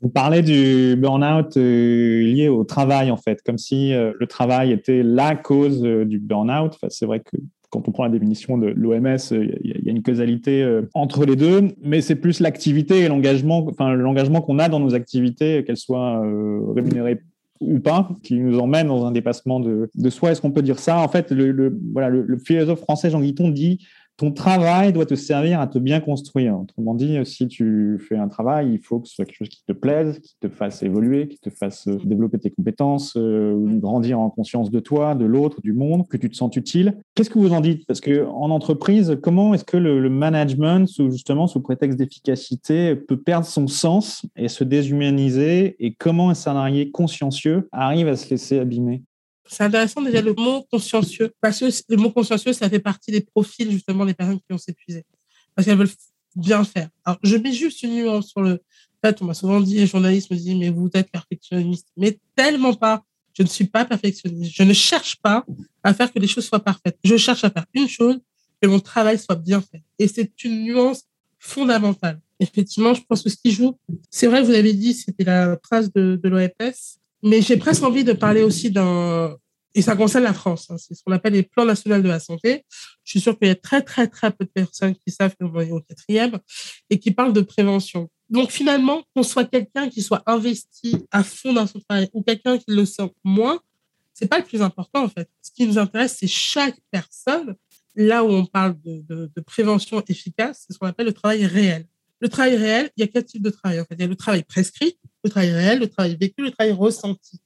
[0.00, 5.02] Vous parlez du burn-out euh, lié au travail, en fait, comme si le travail était
[5.02, 6.76] la cause du burn-out.
[6.88, 7.36] C'est vrai que
[7.70, 11.36] quand on prend la définition de l'OMS, il y a une causalité euh, entre les
[11.36, 15.76] deux, mais c'est plus l'activité et l'engagement, enfin l'engagement qu'on a dans nos activités, qu'elles
[15.76, 17.20] soient euh, rémunérées
[17.60, 20.30] ou pas, qui nous emmène dans un dépassement de, soi.
[20.30, 20.98] Est-ce qu'on peut dire ça?
[21.00, 23.84] En fait, le, voilà, le, philosophe français Jean Guiton dit
[24.18, 26.58] ton travail doit te servir à te bien construire.
[26.58, 29.64] Autrement dit, si tu fais un travail, il faut que ce soit quelque chose qui
[29.64, 34.18] te plaise, qui te fasse évoluer, qui te fasse euh, développer tes compétences, euh, grandir
[34.18, 36.98] en conscience de toi, de l'autre, du monde, que tu te sens utile.
[37.14, 37.86] Qu'est-ce que vous en dites?
[37.86, 43.20] Parce que en entreprise, comment est-ce que le, management, sous, justement sous prétexte d'efficacité, peut
[43.20, 45.76] perdre son sens et se déshumaniser?
[45.78, 49.04] Et comment un salarié consciencieux arrive à se laisser abîmer?
[49.48, 53.20] C'est intéressant déjà le mot consciencieux, parce que le mot consciencieux, ça fait partie des
[53.20, 55.04] profils justement des personnes qui ont s'épuisé,
[55.54, 55.88] parce qu'elles veulent
[56.36, 56.88] bien faire.
[57.04, 58.60] Alors, je mets juste une nuance sur le
[59.04, 62.74] fait, on m'a souvent dit, les journalistes me disent, mais vous êtes perfectionniste, mais tellement
[62.74, 63.04] pas.
[63.34, 64.52] Je ne suis pas perfectionniste.
[64.52, 65.46] Je ne cherche pas
[65.84, 66.98] à faire que les choses soient parfaites.
[67.04, 68.18] Je cherche à faire une chose,
[68.60, 69.82] que mon travail soit bien fait.
[69.98, 71.04] Et c'est une nuance
[71.38, 72.20] fondamentale.
[72.40, 73.78] Effectivement, je pense que ce qui joue,
[74.10, 76.72] c'est vrai, vous avez dit, c'était la trace de, de l'OMS.
[77.22, 79.36] Mais j'ai presque envie de parler aussi d'un,
[79.74, 82.20] et ça concerne la France, hein, c'est ce qu'on appelle les plans nationaux de la
[82.20, 82.64] santé.
[83.04, 85.60] Je suis sûre qu'il y a très, très, très peu de personnes qui savent qu'on
[85.60, 86.38] est au quatrième
[86.90, 88.08] et qui parlent de prévention.
[88.30, 92.58] Donc finalement, qu'on soit quelqu'un qui soit investi à fond dans son travail ou quelqu'un
[92.58, 93.60] qui le sent moins,
[94.14, 95.28] c'est pas le plus important en fait.
[95.42, 97.54] Ce qui nous intéresse, c'est chaque personne.
[97.94, 101.46] Là où on parle de, de, de prévention efficace, c'est ce qu'on appelle le travail
[101.46, 101.86] réel.
[102.20, 103.80] Le travail réel, il y a quatre types de travail.
[103.80, 106.50] En fait, il y a le travail prescrit, le travail réel, le travail vécu, le
[106.50, 107.40] travail ressenti.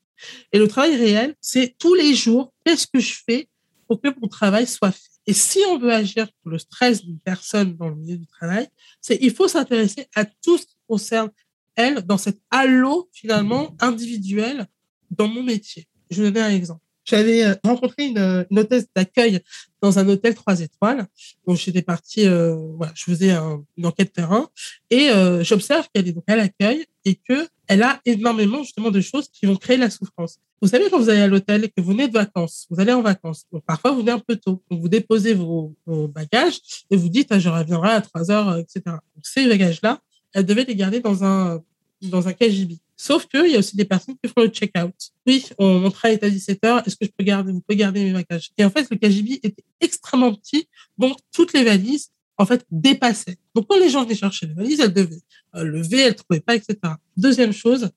[0.53, 3.49] Et le travail réel, c'est tous les jours, qu'est-ce que je fais
[3.89, 5.11] pour que mon travail soit fait?
[5.27, 8.69] Et si on veut agir pour le stress d'une personne dans le milieu du travail,
[9.01, 11.31] c'est il faut s'intéresser à tout ce qui concerne
[11.77, 14.67] elle dans cet halo finalement individuel
[15.11, 15.87] dans mon métier.
[16.11, 16.81] Je vais donner un exemple.
[17.05, 19.41] J'avais euh, rencontré une, une hôtesse d'accueil
[19.81, 21.07] dans un hôtel trois étoiles.
[21.47, 23.33] Donc j'étais partie, euh, voilà, je faisais
[23.77, 24.49] une enquête terrain
[24.91, 29.01] et euh, j'observe qu'elle est donc à l'accueil et que elle a énormément justement de
[29.01, 30.39] choses qui vont créer la souffrance.
[30.61, 32.93] Vous savez quand vous allez à l'hôtel et que vous venez de vacances, vous allez
[32.93, 33.45] en vacances.
[33.53, 36.61] Donc parfois vous venez un peu tôt, donc vous déposez vos, bagages
[36.91, 38.83] et vous dites ah, je reviendrai à 3 heures, etc.
[38.87, 40.01] Donc ces bagages là,
[40.35, 41.63] elle devait les garder dans un
[42.03, 42.79] dans un KGB.
[42.97, 44.95] Sauf qu'il y a aussi des personnes qui font le check-out.
[45.27, 46.87] Oui, on, mon travail est à 17 heures.
[46.87, 48.51] Est-ce que je peux garder, vous pouvez garder mes bagages?
[48.57, 50.69] Et en fait, le KGB était extrêmement petit.
[50.99, 53.37] Donc, toutes les valises, en fait, dépassaient.
[53.55, 55.21] Donc, quand les gens venaient chercher les valises, elles devaient
[55.55, 56.77] euh, lever, elles trouvaient pas, etc.
[57.17, 57.91] Deuxième chose,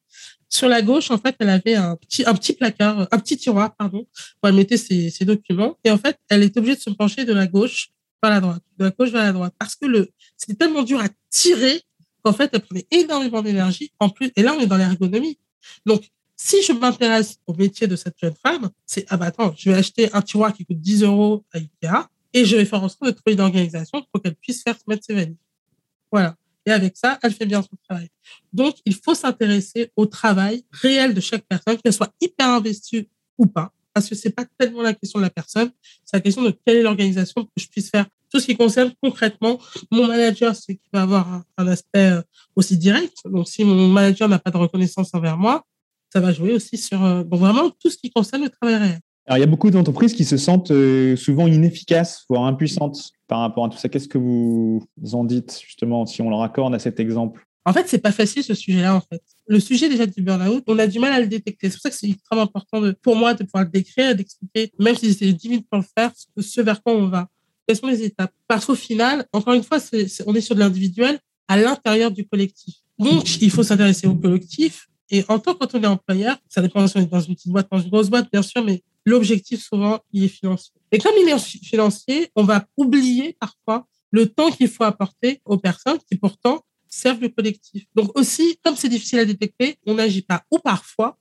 [0.49, 3.75] sur la gauche, en fait, elle avait un petit, un petit placard, un petit tiroir,
[3.75, 4.07] pardon,
[4.43, 5.77] où elle mettait ses, ses documents.
[5.83, 8.61] Et en fait, elle était obligée de se pencher de la gauche vers la droite,
[8.77, 11.81] de la gauche vers la droite, parce que le, c'était tellement dur à tirer
[12.25, 13.91] en fait, elle prenait énormément d'énergie.
[13.99, 15.37] En plus, et là, on est dans l'ergonomie.
[15.85, 19.69] Donc, si je m'intéresse au métier de cette jeune femme, c'est, ah bah attends, je
[19.69, 22.89] vais acheter un tiroir qui coûte 10 euros à Ikea et je vais faire en
[22.89, 25.37] sorte de trouver une organisation pour qu'elle puisse faire mettre ses valises.
[26.11, 26.35] Voilà.
[26.65, 28.09] Et avec ça, elle fait bien son travail.
[28.51, 33.45] Donc, il faut s'intéresser au travail réel de chaque personne, qu'elle soit hyper investie ou
[33.45, 35.71] pas, parce que c'est pas tellement la question de la personne,
[36.03, 38.91] c'est la question de quelle est l'organisation que je puisse faire tout ce qui concerne
[39.01, 39.59] concrètement
[39.91, 42.21] mon manager, c'est qu'il va avoir un, aspect euh,
[42.55, 43.15] aussi direct.
[43.25, 45.63] Donc, si mon manager n'a pas de reconnaissance envers moi,
[46.11, 48.99] ça va jouer aussi sur euh, vraiment tout ce qui concerne le travail réel.
[49.27, 53.39] Alors, il y a beaucoup d'entreprises qui se sentent euh, souvent inefficaces, voire impuissantes par
[53.39, 53.89] rapport à tout ça.
[53.89, 57.43] Qu'est-ce que vous en dites, justement, si on leur accorde à cet exemple?
[57.65, 59.21] En fait, c'est pas facile ce sujet-là, en fait.
[59.47, 61.69] Le sujet déjà du burn-out, on a du mal à le détecter.
[61.69, 64.95] C'est pour ça que c'est extrêmement important pour moi de pouvoir le décrire, d'expliquer, même
[64.95, 67.27] si c'était 10 minutes pour le faire, ce vers quoi on va.
[67.67, 68.31] Quelles sont les étapes?
[68.47, 69.79] Parce qu'au final, encore une fois,
[70.27, 72.75] on est sur de l'individuel à l'intérieur du collectif.
[72.99, 74.87] Donc, il faut s'intéresser au collectif.
[75.09, 77.89] Et en tant employeur, ça dépend si on est dans une petite boîte, dans une
[77.89, 80.73] grosse boîte, bien sûr, mais l'objectif souvent, il est financier.
[80.91, 85.57] Et comme il est financier, on va oublier parfois le temps qu'il faut apporter aux
[85.57, 87.85] personnes qui pourtant servent le collectif.
[87.95, 90.43] Donc aussi, comme c'est difficile à détecter, on n'agit pas.
[90.51, 91.17] Ou parfois,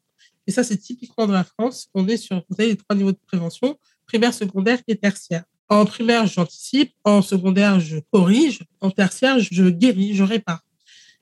[0.47, 3.19] et ça c'est typiquement de la France, on est sur vous les trois niveaux de
[3.27, 5.45] prévention, primaire, secondaire et tertiaire.
[5.69, 10.61] En primaire, j'anticipe, en secondaire, je corrige, en tertiaire, je guéris, je répare.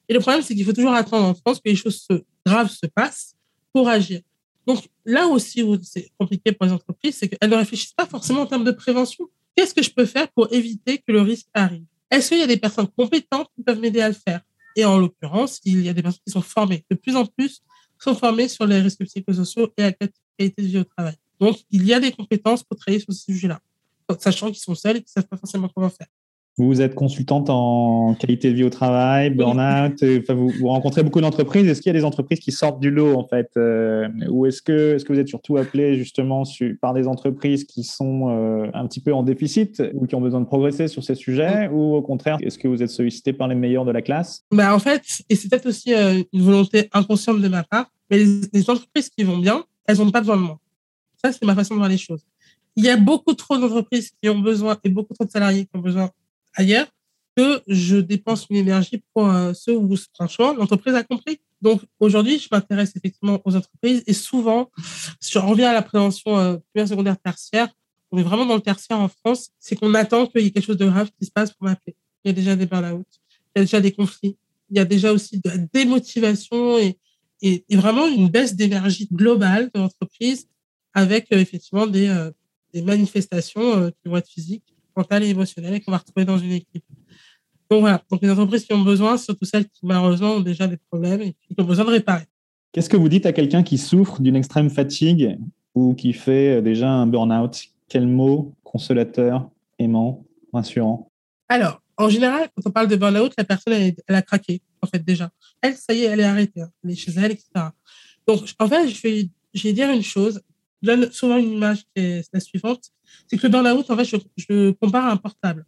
[0.08, 2.06] Et le problème, c'est qu'il faut toujours attendre en France que les choses
[2.44, 3.34] graves se passent
[3.72, 4.20] pour agir.
[4.66, 8.42] Donc là aussi où c'est compliqué pour les entreprises, c'est qu'elles ne réfléchissent pas forcément
[8.42, 9.28] en termes de prévention.
[9.56, 11.84] Qu'est-ce que je peux faire pour éviter que le risque arrive?
[12.10, 14.40] Est-ce qu'il y a des personnes compétentes qui peuvent m'aider à le faire?
[14.76, 16.84] Et en l'occurrence, il y a des personnes qui sont formées.
[16.90, 17.62] De plus en plus,
[18.02, 21.14] sont formées sur les risques psychosociaux et la qualité de vie au travail.
[21.40, 23.60] Donc, il y a des compétences pour travailler sur ce sujet-là,
[24.18, 26.08] sachant qu'ils sont seuls et qu'ils ne savent pas forcément comment faire.
[26.58, 30.04] Vous êtes consultante en qualité de vie au travail, burn-out.
[30.20, 31.66] Enfin, vous, rencontrez beaucoup d'entreprises.
[31.66, 34.60] Est-ce qu'il y a des entreprises qui sortent du lot en fait, euh, ou est-ce
[34.60, 36.42] que, est-ce que vous êtes surtout appelé justement
[36.82, 40.40] par des entreprises qui sont euh, un petit peu en déficit ou qui ont besoin
[40.40, 43.54] de progresser sur ces sujets, ou au contraire, est-ce que vous êtes sollicité par les
[43.54, 44.44] meilleurs de la classe?
[44.50, 48.18] Bah, en fait, et c'est peut-être aussi euh, une volonté inconsciente de ma part, mais
[48.52, 50.58] les, entreprises qui vont bien, elles n'ont pas besoin de moi.
[51.24, 52.26] Ça, c'est ma façon de voir les choses.
[52.76, 55.70] Il y a beaucoup trop d'entreprises qui ont besoin et beaucoup trop de salariés qui
[55.74, 56.10] ont besoin
[56.54, 56.86] ailleurs
[57.36, 61.40] que je dépense une énergie pour euh, ceux où, franchement, l'entreprise a compris.
[61.60, 64.70] Donc, aujourd'hui, je m'intéresse effectivement aux entreprises et souvent,
[65.20, 67.68] je reviens à la prévention euh, primaire, secondaire, tertiaire.
[68.10, 69.50] On est vraiment dans le tertiaire en France.
[69.58, 71.96] C'est qu'on attend qu'il y ait quelque chose de grave qui se passe pour m'appeler.
[72.24, 73.06] Il y a déjà des burn-out,
[73.54, 74.36] il y a déjà des conflits,
[74.70, 76.98] il y a déjà aussi de la démotivation et,
[77.70, 80.46] vraiment une baisse d'énergie globale de l'entreprise
[80.94, 82.30] avec euh, effectivement des,
[82.72, 86.52] des manifestations qui vont être physiques mentale et émotionnelle et qu'on va retrouver dans une
[86.52, 86.84] équipe.
[87.70, 90.76] Donc voilà, donc les entreprises qui ont besoin, surtout celles qui malheureusement ont déjà des
[90.76, 92.24] problèmes et qui ont besoin de réparer.
[92.72, 95.38] Qu'est-ce que vous dites à quelqu'un qui souffre d'une extrême fatigue
[95.74, 97.64] ou qui fait euh, déjà un burn-out?
[97.88, 101.10] Quel mot consolateur, aimant, rassurant?
[101.48, 105.04] Alors, en général, quand on parle de burn-out, la personne, elle, a craqué, en fait,
[105.04, 105.30] déjà.
[105.60, 106.62] Elle, ça y est, elle est arrêtée.
[106.62, 106.70] Hein.
[106.82, 107.48] Elle est chez elle, etc.
[108.26, 110.40] Donc, en fait, je vais, je vais dire une chose.
[110.82, 112.90] Je donne souvent une image qui est la suivante
[113.26, 115.66] c'est que le burn-out, en fait, je, compare à un portable.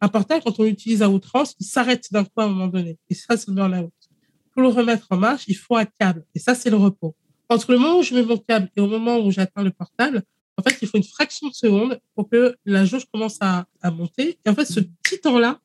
[0.00, 2.98] Un portable, quand on l'utilise à outrance, il s'arrête d'un coup à un moment donné.
[3.08, 3.92] Et ça, c'est le burn-out.
[4.52, 6.24] Pour le remettre en marche, il faut un câble.
[6.34, 7.14] Et ça, c'est le repos.
[7.48, 10.22] Entre le moment où je mets mon câble et au moment où j'atteins le portable,
[10.56, 14.38] en fait, il faut une fraction de seconde pour que la jauge commence à monter.
[14.44, 15.60] Et en fait, ce petit temps-là,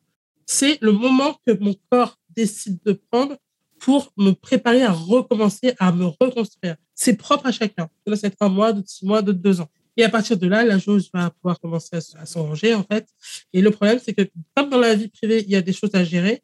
[0.46, 3.36] c'est le moment que mon corps décide de prendre
[3.78, 6.76] pour me préparer à recommencer, à me reconstruire.
[6.96, 7.88] C'est propre à chacun.
[8.08, 9.68] Ça c'est un mois, d'autres six mois, deux ans.
[9.96, 13.06] Et à partir de là, la chose va pouvoir commencer à, s'enranger, en fait.
[13.52, 14.22] Et le problème, c'est que
[14.54, 16.42] comme dans la vie privée, il y a des choses à gérer,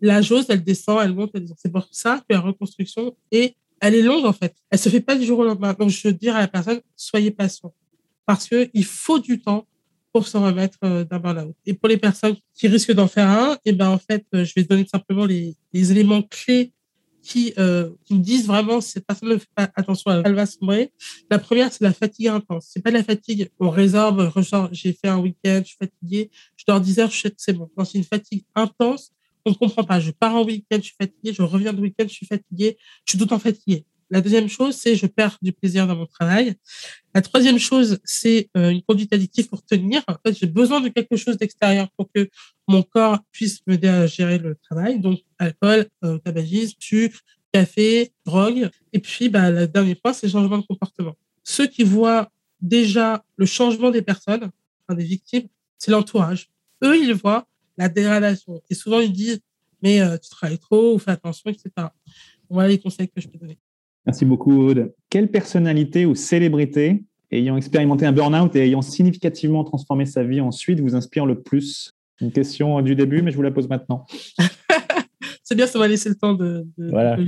[0.00, 1.58] la chose, elle descend, elle monte, elle descend.
[1.60, 4.54] C'est pour ça que la reconstruction est, elle est longue, en fait.
[4.70, 5.74] Elle se fait pas du jour au lendemain.
[5.74, 7.74] Donc, je veux dire à la personne, soyez patient.
[8.24, 9.66] Parce que il faut du temps
[10.12, 11.54] pour se remettre euh, d'un burn-out.
[11.66, 14.44] Et pour les personnes qui risquent d'en faire un, et eh ben, en fait, euh,
[14.44, 16.72] je vais donner simplement les, les éléments clés
[17.26, 20.92] qui, euh, qui me disent vraiment cette personne ne fait pas attention, elle va sombrer.
[21.28, 22.68] La première, c'est la fatigue intense.
[22.70, 24.30] C'est pas la fatigue, on résorbe,
[24.70, 27.68] j'ai fait un week-end, je suis fatigué, je dors 10 heures, c'est bon.
[27.76, 29.10] Non, c'est une fatigue intense,
[29.44, 29.98] on ne comprend pas.
[29.98, 33.10] Je pars en week-end, je suis fatigué, je reviens de week-end, je suis fatigué, je
[33.10, 33.40] suis tout le temps.
[34.10, 36.54] La deuxième chose, c'est je perds du plaisir dans mon travail.
[37.14, 40.02] La troisième chose, c'est euh, une conduite addictive pour tenir.
[40.06, 42.28] En fait, j'ai besoin de quelque chose d'extérieur pour que
[42.68, 45.00] mon corps puisse m'aider à gérer le travail.
[45.00, 47.18] Donc, alcool, euh, tabagisme, sucre,
[47.52, 48.70] café, drogue.
[48.92, 51.16] Et puis, bah, le dernier point, c'est changement de comportement.
[51.42, 54.50] Ceux qui voient déjà le changement des personnes,
[54.86, 56.48] enfin, des victimes, c'est l'entourage.
[56.84, 58.62] Eux, ils voient la dégradation.
[58.70, 59.40] Et souvent, ils disent,
[59.82, 61.70] mais euh, tu travailles trop ou fais attention, etc.
[62.48, 63.58] Voilà les conseils que je peux donner.
[64.06, 64.94] Merci beaucoup, Aude.
[65.10, 70.80] Quelle personnalité ou célébrité, ayant expérimenté un burn-out et ayant significativement transformé sa vie ensuite,
[70.80, 71.92] vous inspire le plus?
[72.20, 74.06] Une question du début, mais je vous la pose maintenant.
[75.42, 76.66] C'est bien, ça va laisser le temps de.
[76.78, 77.18] voilà.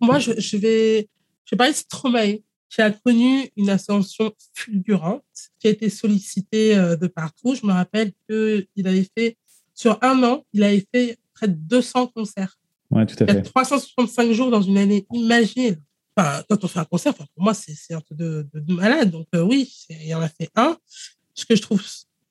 [0.00, 1.08] Moi, je, vais,
[1.44, 2.38] je vais parler de Stromae,
[2.70, 5.22] qui a connu une ascension fulgurante,
[5.58, 7.54] qui a été sollicité euh, de partout.
[7.54, 9.36] Je me rappelle qu'il avait fait,
[9.74, 12.56] sur un an, il avait fait près de 200 concerts.
[12.90, 13.42] Ouais, tout à fait.
[13.42, 15.80] 365 jours dans une année, imagine.
[16.16, 19.10] Enfin, quand on fait un concert, pour moi, c'est un peu de, malade.
[19.10, 20.76] Donc, euh, oui, il en a fait un.
[21.34, 21.82] Ce que je trouve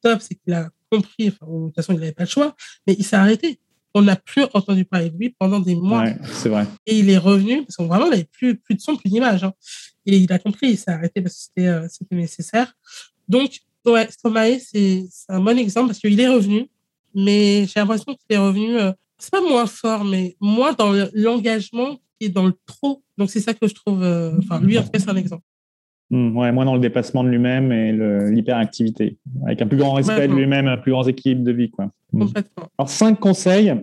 [0.02, 2.56] top, c'est qu'il a compris, enfin, de toute façon, il n'avait pas le choix,
[2.88, 3.60] mais il s'est arrêté.
[3.94, 6.04] on n'a plus entendu parler de lui pendant des mois.
[6.04, 6.66] Ouais, c'est vrai.
[6.86, 9.44] Et il est revenu, parce qu'on vraiment, il n'avait plus, plus de son, plus d'image.
[9.44, 9.54] Hein.
[10.06, 12.74] Et il a compris, il s'est arrêté parce que c'était euh, nécessaire.
[13.28, 16.70] Donc, ouais, Stromae, c'est c'est un bon exemple parce qu'il est revenu,
[17.16, 21.10] mais j'ai l'impression qu'il est revenu, euh, c'est pas moins fort, mais moins dans le-
[21.14, 23.04] l'engagement et dans le trop.
[23.18, 25.44] Donc, c'est ça que je trouve, euh, enfin, lui, en tout cas, c'est un exemple.
[26.10, 27.92] Hmm, ouais, moins dans le dépassement de lui-même et
[28.32, 31.70] l'hyperactivité, avec un plus grand respect de lui-même, un plus grand équilibre de vie.
[31.70, 31.92] Quoi.
[32.12, 32.26] Hmm.
[32.80, 33.74] Alors, cinq conseils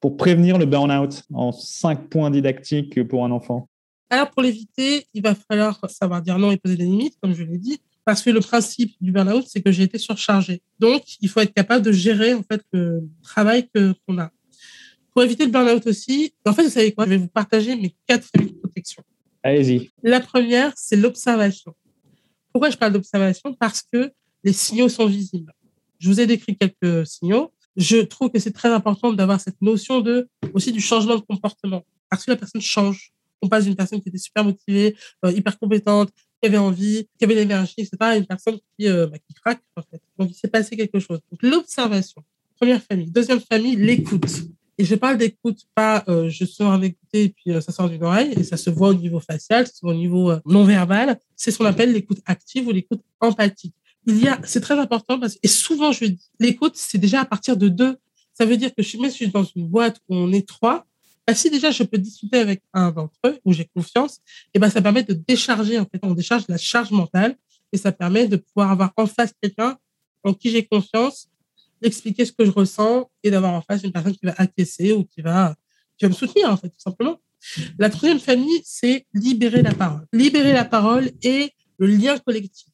[0.00, 3.68] pour prévenir le burn-out en cinq points didactiques pour un enfant.
[4.10, 7.42] Alors, pour l'éviter, il va falloir savoir dire non et poser des limites, comme je
[7.42, 10.62] l'ai dit, parce que le principe du burn-out, c'est que j'ai été surchargé.
[10.78, 14.30] Donc, il faut être capable de gérer, en fait, le travail que, qu'on a.
[15.14, 17.04] Pour éviter le burn-out aussi, en fait, vous savez quoi?
[17.04, 19.02] Je vais vous partager mes quatre familles de protection.
[19.44, 19.90] Allez-y.
[20.02, 21.74] La première, c'est l'observation.
[22.52, 23.54] Pourquoi je parle d'observation?
[23.54, 25.52] Parce que les signaux sont visibles.
[26.00, 27.52] Je vous ai décrit quelques signaux.
[27.76, 31.84] Je trouve que c'est très important d'avoir cette notion de aussi du changement de comportement.
[32.10, 33.12] Parce que la personne change.
[33.40, 37.24] On passe d'une personne qui était super motivée, euh, hyper compétente, qui avait envie, qui
[37.24, 40.00] avait l'énergie, etc., à une personne qui, euh, bah, qui craque, en fait.
[40.18, 41.20] Donc, il s'est passé quelque chose.
[41.30, 42.22] Donc, l'observation.
[42.56, 43.10] Première famille.
[43.10, 44.44] Deuxième famille, l'écoute.
[44.76, 47.88] Et je parle d'écoute, pas euh, je sors avec écouter et puis euh, ça sort
[47.88, 50.40] d'une oreille et ça se voit au niveau facial, ça se voit au niveau euh,
[50.46, 51.18] non verbal.
[51.36, 53.74] C'est ce qu'on appelle l'écoute active ou l'écoute empathique.
[54.06, 57.24] Il y a, c'est très important parce et souvent je dis, l'écoute c'est déjà à
[57.24, 57.96] partir de deux.
[58.34, 60.46] Ça veut dire que je même si je suis dans une boîte où on est
[60.46, 60.86] trois,
[61.26, 64.18] bah, si déjà je peux discuter avec un d'entre eux où j'ai confiance,
[64.52, 67.36] et ben ça permet de décharger en fait, on décharge la charge mentale
[67.72, 69.78] et ça permet de pouvoir avoir en face quelqu'un
[70.24, 71.28] en qui j'ai confiance
[71.84, 75.04] expliquer ce que je ressens et d'avoir en face une personne qui va acquiescer ou
[75.04, 75.54] qui va,
[75.98, 77.20] qui va me soutenir, en fait, tout simplement.
[77.78, 80.06] La troisième famille, c'est libérer la parole.
[80.12, 82.66] Libérer la parole et le lien collectif.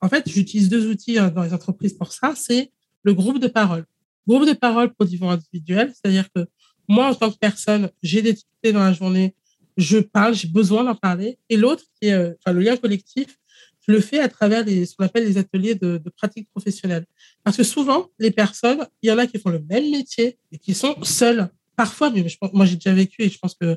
[0.00, 2.34] En fait, j'utilise deux outils euh, dans les entreprises pour ça.
[2.34, 2.70] C'est
[3.02, 3.84] le groupe de parole.
[4.26, 6.46] Groupe de parole pour niveau individuel, c'est-à-dire que
[6.88, 9.34] moi, en tant que personne, j'ai des difficultés dans la journée,
[9.76, 11.38] je parle, j'ai besoin d'en parler.
[11.48, 13.38] Et l'autre, euh, le lien collectif,
[13.86, 17.06] je le fais à travers les, ce qu'on appelle les ateliers de, de pratique professionnelle.
[17.44, 20.58] Parce que souvent, les personnes, il y en a qui font le même métier et
[20.58, 21.48] qui sont seules.
[21.76, 23.76] Parfois, mais je moi j'ai déjà vécu et je pense que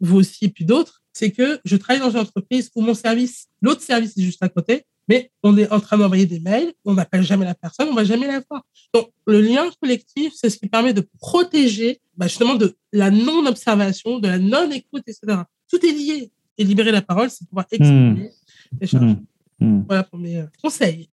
[0.00, 3.48] vous aussi et puis d'autres, c'est que je travaille dans une entreprise où mon service,
[3.60, 6.94] l'autre service est juste à côté, mais on est en train d'envoyer des mails, on
[6.94, 8.62] n'appelle jamais la personne, on va jamais la voir.
[8.94, 14.18] Donc, le lien collectif, c'est ce qui permet de protéger bah, justement de la non-observation,
[14.18, 15.38] de la non-écoute, etc.
[15.68, 16.30] Tout est lié.
[16.60, 18.32] Et libérer la parole, c'est pouvoir exprimer
[18.80, 19.12] les charges.
[19.12, 19.24] Hmm.
[19.60, 19.82] Hmm.
[19.88, 21.08] Voilà pour mes euh, conseils.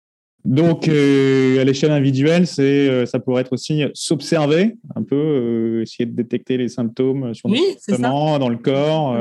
[0.45, 5.83] Donc, euh, à l'échelle individuelle, c'est, euh, ça pourrait être aussi s'observer un peu, euh,
[5.83, 9.17] essayer de détecter les symptômes sur Oui, c'est dans le corps,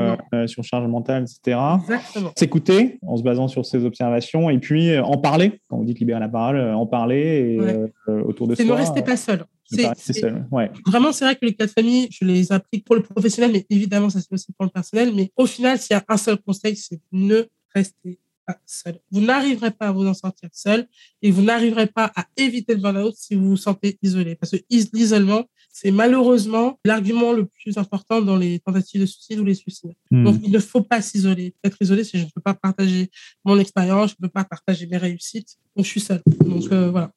[0.46, 1.58] sur charge mentale, etc.
[1.80, 2.30] Exactement.
[2.36, 5.60] S'écouter en se basant sur ces observations et puis en parler.
[5.68, 8.20] Quand vous dites libérer la parole, en parler et, Ouais.
[8.26, 8.74] autour de C'est soi.
[8.74, 9.44] ne restez pas seul.
[9.64, 10.46] C'est- rester c'est- seul.
[10.52, 10.70] Ouais.
[10.86, 13.64] Vraiment, c'est vrai que les cas de famille, je les applique pour le professionnel, mais
[13.70, 15.10] évidemment, ça c'est aussi pour le personnel.
[15.16, 18.98] Mais au final, s'il y a un seul conseil, c'est ne restez pas seul.
[19.10, 20.86] Vous n'arriverez pas à vous en sortir seul
[21.22, 24.34] et vous n'arriverez pas à éviter le burn-out si vous vous sentez isolé.
[24.36, 29.40] Parce que is- l'isolement, c'est malheureusement l'argument le plus important dans les tentatives de suicide
[29.40, 29.94] ou les suicides.
[30.10, 30.24] Hmm.
[30.24, 31.54] Donc, il ne faut pas s'isoler.
[31.64, 33.10] Être isolé, c'est je ne peux pas partager
[33.44, 35.56] mon expérience, je ne peux pas partager mes réussites.
[35.74, 36.22] Donc, je suis seul.
[36.44, 37.10] Donc, euh, voilà.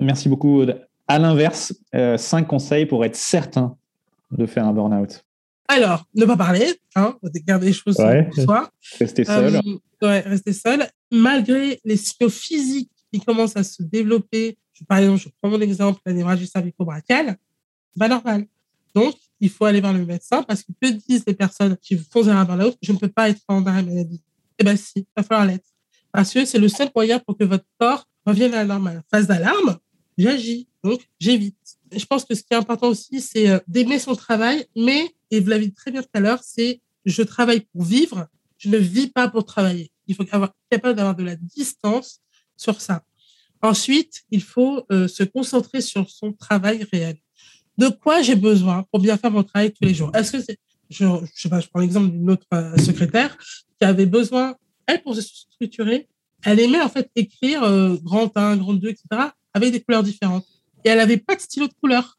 [0.00, 0.60] Merci beaucoup.
[0.60, 0.86] Aude.
[1.06, 3.76] À l'inverse, euh, cinq conseils pour être certain
[4.30, 5.24] de faire un burn-out.
[5.72, 8.24] Alors, ne pas parler, hein, garder les choses Ouais.
[8.24, 8.70] pour soi.
[8.98, 9.54] Rester seul.
[9.54, 10.84] Euh, ouais, rester seul.
[11.12, 15.60] Malgré les signaux physiques qui commencent à se développer, je, par exemple, je prends mon
[15.60, 17.36] exemple, la névralgie cervico-brachiale,
[17.92, 18.46] c'est pas normal.
[18.96, 22.26] Donc, il faut aller voir le médecin parce que que disent les personnes qui font
[22.26, 24.20] un burn-out, je ne peux pas être en arrêt maladie.
[24.58, 25.68] Eh bien, si, il va falloir l'être.
[26.12, 29.02] Parce que c'est le seul moyen pour que votre corps revienne à la normale.
[29.08, 29.78] Phase d'alarme,
[30.18, 31.56] j'agis, donc j'évite.
[31.92, 35.40] Je pense que ce qui est important aussi, c'est euh, d'aimer son travail, mais, et
[35.40, 38.76] vous l'avez dit très bien tout à l'heure, c'est je travaille pour vivre, je ne
[38.76, 39.90] vis pas pour travailler.
[40.06, 42.20] Il faut avoir capable d'avoir de la distance
[42.56, 43.02] sur ça.
[43.62, 47.16] Ensuite, il faut euh, se concentrer sur son travail réel.
[47.78, 50.10] De quoi j'ai besoin pour bien faire mon travail tous les jours?
[50.14, 50.38] Est-ce que
[50.90, 53.36] je, je sais pas, je prends l'exemple d'une autre euh, secrétaire
[53.78, 56.08] qui avait besoin, elle, pour se structurer,
[56.44, 59.06] elle aimait en fait écrire euh, grand 1, grand 2, etc.,
[59.52, 60.46] avec des couleurs différentes.
[60.84, 62.18] Et elle n'avait pas de stylo de couleur.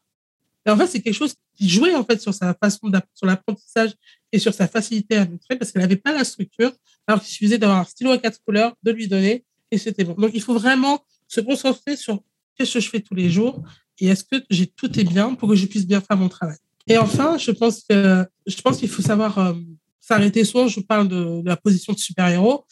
[0.66, 3.92] Et en fait, c'est quelque chose qui jouait en fait sur sa façon sur l'apprentissage
[4.32, 6.72] et sur sa facilité à montrer parce qu'elle n'avait pas la structure.
[7.06, 10.14] Alors qu'il suffisait d'avoir un stylo à quatre couleurs, de lui donner et c'était bon.
[10.14, 12.22] Donc, il faut vraiment se concentrer sur
[12.56, 13.62] qu'est-ce que je fais tous les jours
[13.98, 16.56] et est-ce que j'ai tout est bien pour que je puisse bien faire mon travail.
[16.86, 19.54] Et enfin, je pense que je pense qu'il faut savoir euh,
[20.00, 20.44] s'arrêter.
[20.44, 22.66] Souvent, je parle de, de la position de super-héros,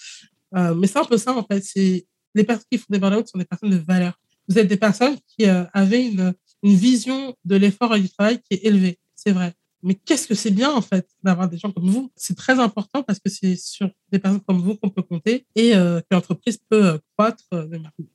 [0.56, 1.62] euh, mais c'est un peu ça en fait.
[1.62, 4.18] C'est les personnes qui font des burn-out sont des personnes de valeur.
[4.48, 8.40] Vous êtes des personnes qui euh, avaient une, une vision de l'effort et du travail
[8.40, 8.98] qui est élevée.
[9.14, 9.54] c'est vrai.
[9.82, 12.12] Mais qu'est-ce que c'est bien, en fait, d'avoir des gens comme vous?
[12.14, 15.74] C'est très important parce que c'est sur des personnes comme vous qu'on peut compter et
[15.74, 17.66] euh, que l'entreprise peut euh, croître euh,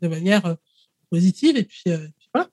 [0.02, 0.58] de, manière
[1.10, 1.58] positive.
[1.58, 1.84] Et puis,
[2.34, 2.50] voilà,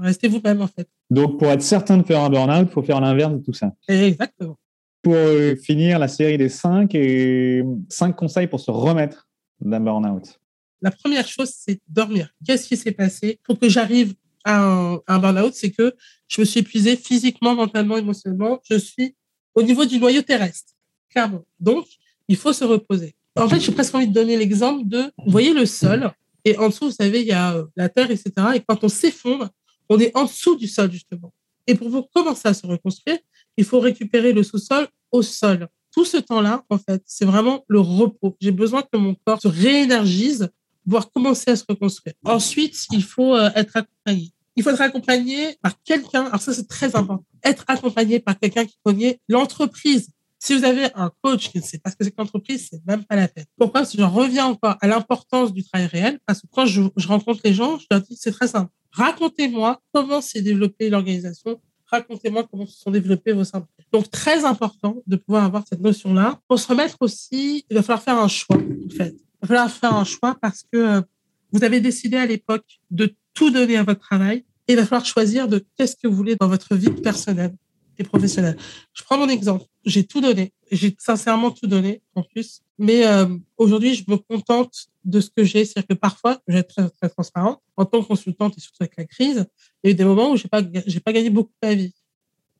[0.00, 0.88] restez vous-même, en fait.
[1.10, 3.72] Donc, pour être certain de faire un burn-out, il faut faire l'inverse de tout ça.
[3.86, 4.58] Exactement.
[5.02, 5.16] Pour
[5.62, 9.28] finir la série des cinq, et cinq conseils pour se remettre
[9.60, 10.40] d'un burn-out.
[10.82, 12.34] La première chose, c'est dormir.
[12.44, 13.38] Qu'est-ce qui s'est passé?
[13.44, 14.14] Pour que j'arrive
[14.44, 15.94] à un, burn-out, c'est que
[16.28, 18.60] je me suis épuisée physiquement, mentalement, émotionnellement.
[18.68, 19.14] Je suis
[19.54, 20.72] au niveau du noyau terrestre,
[21.10, 21.44] clairement.
[21.58, 21.86] Donc,
[22.28, 23.14] il faut se reposer.
[23.36, 26.12] En fait, j'ai presque envie de donner l'exemple de, vous voyez le sol,
[26.44, 28.32] et en dessous, vous savez, il y a euh, la terre, etc.
[28.54, 29.50] Et quand on s'effondre,
[29.88, 31.32] on est en dessous du sol, justement.
[31.66, 33.18] Et pour commencer à se reconstruire,
[33.56, 35.68] il faut récupérer le sous-sol au sol.
[35.92, 38.36] Tout ce temps-là, en fait, c'est vraiment le repos.
[38.40, 40.48] J'ai besoin que mon corps se réénergise
[40.84, 42.14] pouvoir commencer à se reconstruire.
[42.24, 44.32] Ensuite, il faut euh, être accompagné.
[44.56, 46.26] Il faut être accompagné par quelqu'un.
[46.26, 47.24] Alors ça, c'est très important.
[47.44, 50.08] Être accompagné par quelqu'un qui connaît l'entreprise.
[50.38, 52.84] Si vous avez un coach qui ne sait pas ce que c'est que l'entreprise, c'est
[52.86, 53.44] même pas la peine.
[53.58, 53.84] Pourquoi?
[53.84, 57.52] Je reviens encore à l'importance du travail réel parce que quand je, je rencontre les
[57.52, 58.70] gens, je leur dis c'est très simple.
[58.92, 61.60] Racontez-moi comment s'est développée l'organisation.
[61.86, 63.68] Racontez-moi comment se sont développés vos symptômes.
[63.92, 66.40] Donc, très important de pouvoir avoir cette notion-là.
[66.48, 69.14] Pour se remettre aussi, il va falloir faire un choix, en fait.
[69.42, 71.00] Va falloir faire un choix parce que euh,
[71.52, 75.04] vous avez décidé à l'époque de tout donner à votre travail et il va falloir
[75.04, 77.54] choisir de qu'est-ce que vous voulez dans votre vie personnelle
[77.98, 78.56] et professionnelle.
[78.92, 79.64] Je prends mon exemple.
[79.84, 80.52] J'ai tout donné.
[80.70, 82.62] J'ai sincèrement tout donné en plus.
[82.78, 83.26] Mais euh,
[83.58, 85.64] aujourd'hui, je me contente de ce que j'ai.
[85.64, 87.60] C'est-à-dire que parfois, je vais être très, très transparente.
[87.76, 89.46] En tant que consultante et surtout avec la crise,
[89.82, 91.94] il y a eu des moments où j'ai pas, j'ai pas gagné beaucoup de vie.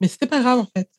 [0.01, 0.91] Mais c'était pas grave en fait.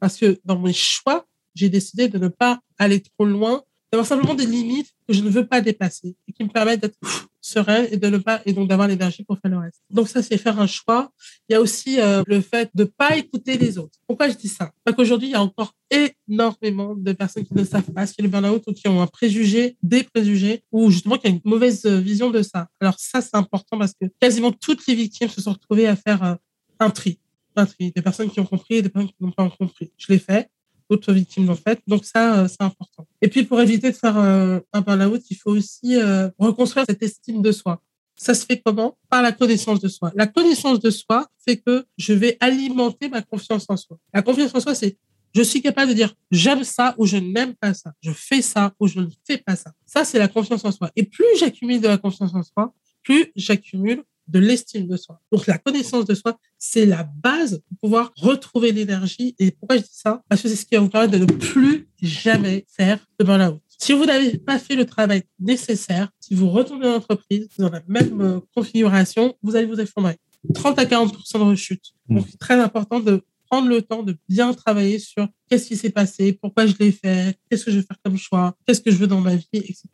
[0.00, 4.34] Parce que dans mes choix, j'ai décidé de ne pas aller trop loin d'avoir simplement
[4.34, 6.98] des limites que je ne veux pas dépasser et qui me permettent d'être
[7.40, 9.80] serein et de ne pas et donc d'avoir l'énergie pour faire le reste.
[9.90, 11.10] Donc ça c'est faire un choix.
[11.48, 13.98] Il y a aussi euh, le fait de pas écouter les autres.
[14.06, 14.72] Pourquoi je dis ça?
[14.84, 18.22] Parce qu'aujourd'hui il y a encore énormément de personnes qui ne savent pas ce qu'est
[18.22, 21.86] le burn-out ou qui ont un préjugé, des préjugés ou justement qui ont une mauvaise
[21.86, 22.68] vision de ça.
[22.80, 26.22] Alors ça c'est important parce que quasiment toutes les victimes se sont retrouvées à faire
[26.22, 26.34] euh,
[26.80, 27.18] un tri.
[27.56, 27.90] Un tri.
[27.92, 29.90] Des personnes qui ont compris et des personnes qui n'ont pas compris.
[29.96, 30.50] Je l'ai fait
[30.88, 31.80] d'autres victimes l'ont fait.
[31.86, 33.06] Donc ça, euh, c'est important.
[33.20, 37.02] Et puis pour éviter de faire euh, un burn-out, il faut aussi euh, reconstruire cette
[37.02, 37.82] estime de soi.
[38.16, 38.98] Ça se fait comment?
[39.08, 40.12] Par la connaissance de soi.
[40.16, 43.96] La connaissance de soi fait que je vais alimenter ma confiance en soi.
[44.12, 44.96] La confiance en soi, c'est
[45.34, 47.92] je suis capable de dire j'aime ça ou je n'aime pas ça.
[48.00, 49.72] Je fais ça ou je ne fais pas ça.
[49.86, 50.90] Ça, c'est la confiance en soi.
[50.96, 52.72] Et plus j'accumule de la confiance en soi,
[53.02, 55.20] plus j'accumule de l'estime de soi.
[55.32, 59.34] Donc la connaissance de soi, c'est la base pour pouvoir retrouver l'énergie.
[59.38, 60.22] Et pourquoi je dis ça?
[60.28, 63.60] Parce que c'est ce qui va vous permettre de ne plus jamais faire de burn-out.
[63.80, 67.82] Si vous n'avez pas fait le travail nécessaire, si vous retournez dans l'entreprise dans la
[67.86, 70.16] même euh, configuration, vous allez vous effondrer.
[70.54, 71.94] 30 à 40% de rechute.
[72.08, 72.16] Mmh.
[72.16, 75.90] Donc, c'est très important de prendre le temps de bien travailler sur qu'est-ce qui s'est
[75.90, 78.96] passé, pourquoi je l'ai fait, qu'est-ce que je vais faire comme choix, qu'est-ce que je
[78.96, 79.84] veux dans ma vie, etc.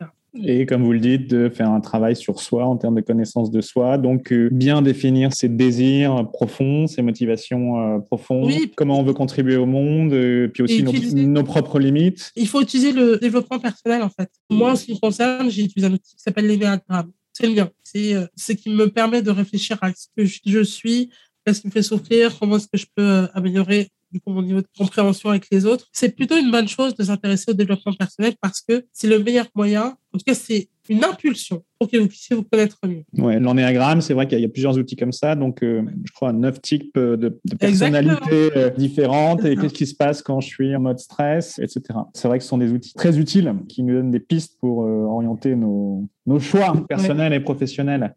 [0.43, 3.51] Et comme vous le dites, de faire un travail sur soi en termes de connaissance
[3.51, 3.97] de soi.
[3.97, 9.55] Donc, euh, bien définir ses désirs profonds, ses motivations euh, profondes, comment on veut contribuer
[9.55, 12.31] au monde, euh, puis aussi nos, propres limites.
[12.35, 14.29] Il faut utiliser le développement personnel, en fait.
[14.49, 17.11] Moi, en ce qui me concerne, j'ai utilisé un outil qui s'appelle l'énéagramme.
[17.33, 17.69] C'est le mien.
[17.83, 21.09] C'est ce qui me permet de réfléchir à ce que je suis,
[21.45, 23.89] qu'est-ce qui me fait souffrir, comment est-ce que je peux améliorer
[24.27, 25.87] mon niveau de compréhension avec les autres.
[25.91, 29.47] C'est plutôt une bonne chose de s'intéresser au développement personnel parce que c'est le meilleur
[29.55, 29.97] moyen.
[30.13, 33.03] En tout cas, c'est une impulsion pour que vous puissiez vous connaître mieux.
[33.17, 35.35] Ouais, l'ennéagramme, c'est vrai qu'il y, a plusieurs outils comme ça.
[35.35, 39.95] Donc, euh, je crois, neuf types de, de personnalités euh, différentes et qu'est-ce qui se
[39.95, 41.81] passe quand je suis en mode stress, etc.
[42.13, 44.83] C'est vrai que ce sont des outils très utiles qui nous donnent des pistes pour
[44.83, 48.13] euh, orienter nos, nos choix personnels et professionnels.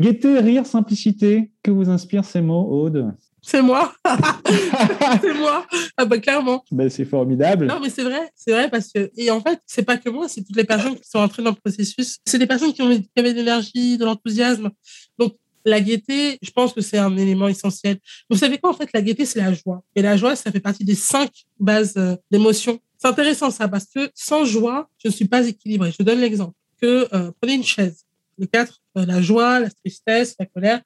[0.00, 3.14] Gaieté, rire, simplicité, que vous inspirent ces mots, Aude?
[3.42, 3.92] C'est moi.
[5.20, 5.66] c'est moi.
[5.96, 6.64] Ah bah clairement.
[6.70, 7.66] Ben, c'est formidable.
[7.66, 10.28] Non mais c'est vrai, c'est vrai parce que et en fait c'est pas que moi,
[10.28, 12.18] c'est toutes les personnes qui sont entrées dans le processus.
[12.24, 14.70] C'est des personnes qui, ont, qui avaient de l'énergie, de l'enthousiasme.
[15.18, 15.34] Donc
[15.64, 17.98] la gaieté, je pense que c'est un élément essentiel.
[18.30, 20.60] Vous savez quoi en fait La gaieté c'est la joie et la joie ça fait
[20.60, 22.78] partie des cinq bases euh, d'émotion.
[22.96, 25.92] C'est intéressant ça parce que sans joie je ne suis pas équilibré.
[25.98, 28.04] Je donne l'exemple que euh, prenez une chaise.
[28.38, 30.80] Les quatre, euh, la joie, la tristesse, la colère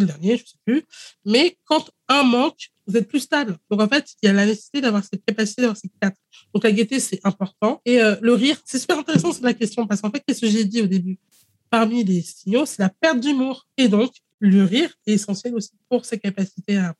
[0.00, 0.84] le dernier, je ne sais plus.
[1.24, 3.56] Mais quand un manque, vous êtes plus stable.
[3.70, 6.16] Donc en fait, il y a la nécessité d'avoir cette capacité d'avoir ces quatre.
[6.54, 7.80] Donc la gaieté, c'est important.
[7.84, 10.48] Et euh, le rire, c'est super intéressant, c'est la question, parce qu'en fait, qu'est-ce que
[10.48, 11.18] j'ai dit au début?
[11.70, 13.66] Parmi les signaux, c'est la perte d'humour.
[13.76, 16.94] Et donc, le rire est essentiel aussi pour ses capacités à,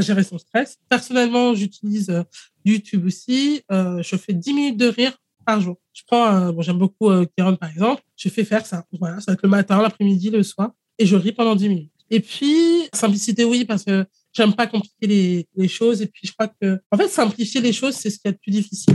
[0.00, 0.78] gérer son stress.
[0.88, 2.22] Personnellement, j'utilise euh,
[2.64, 3.62] YouTube aussi.
[3.70, 5.76] Euh, je fais 10 minutes de rire par jour.
[5.92, 8.02] Je prends, bon, j'aime beaucoup euh, par exemple.
[8.16, 8.84] Je fais faire ça.
[8.98, 10.70] Voilà, ça va être le matin, l'après-midi, le soir.
[10.98, 11.97] Et je ris pendant 10 minutes.
[12.10, 14.06] Et puis, simplicité, oui, parce que
[14.38, 16.02] J'aime pas compliquer les, les, choses.
[16.02, 18.36] Et puis, je crois que, en fait, simplifier les choses, c'est ce qui est le
[18.36, 18.94] plus difficile.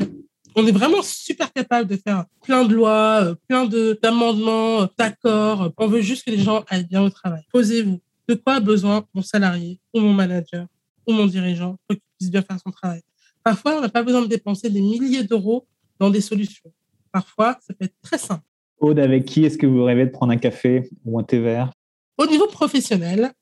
[0.55, 4.87] On est vraiment super capable de faire plein de lois, euh, plein de d'amendements, euh,
[4.97, 5.73] d'accords.
[5.77, 7.41] On veut juste que les gens aillent bien au travail.
[7.51, 7.99] Posez-vous.
[8.29, 10.67] De quoi a besoin mon salarié ou mon manager
[11.05, 13.01] ou mon dirigeant pour qu'il puisse bien faire son travail?
[13.43, 15.67] Parfois, on n'a pas besoin de dépenser des milliers d'euros
[15.99, 16.71] dans des solutions.
[17.11, 18.43] Parfois, ça peut être très simple.
[18.79, 21.73] Aude, avec qui est-ce que vous rêvez de prendre un café ou un thé vert?
[22.17, 23.33] Au niveau professionnel,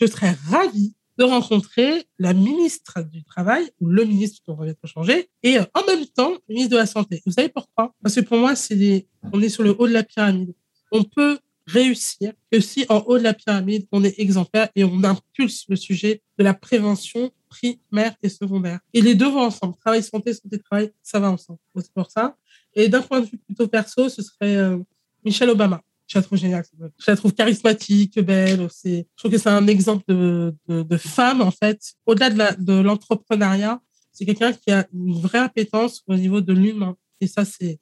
[0.00, 5.28] je serais ravie de rencontrer la ministre du Travail, ou le ministre, on va changer,
[5.42, 7.20] et euh, en même temps, le ministre de la Santé.
[7.26, 7.92] Vous savez pourquoi?
[8.02, 10.54] Parce que pour moi, c'est on est sur le haut de la pyramide.
[10.92, 15.02] On peut réussir que si en haut de la pyramide, on est exemplaire et on
[15.04, 18.78] impulse le sujet de la prévention primaire et secondaire.
[18.94, 19.74] Et les deux vont ensemble.
[19.76, 21.58] Travail, santé, santé, travail, ça va ensemble.
[21.76, 22.36] C'est pour ça.
[22.74, 24.78] Et d'un point de vue plutôt perso, ce serait euh,
[25.24, 25.82] Michelle Obama.
[26.08, 26.64] Je la trouve géniale.
[26.98, 28.66] Je la trouve charismatique, belle.
[28.70, 31.92] C'est, je trouve que c'est un exemple de, de, de femme, en fait.
[32.06, 33.80] Au-delà de, la, de l'entrepreneuriat,
[34.10, 36.96] c'est quelqu'un qui a une vraie appétence au niveau de l'humain.
[37.20, 37.78] Et ça, c'est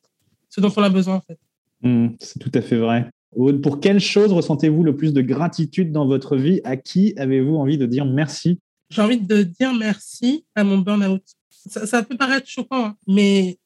[0.50, 1.38] ce dont on a besoin, en fait.
[1.82, 3.08] Mmh, c'est tout à fait vrai.
[3.62, 6.60] Pour quelle chose ressentez-vous le plus de gratitude dans votre vie?
[6.64, 8.58] À qui avez-vous envie de dire merci?
[8.90, 11.22] J'ai envie de dire merci à mon burn-out.
[11.50, 13.58] Ça, ça peut paraître choquant, hein, mais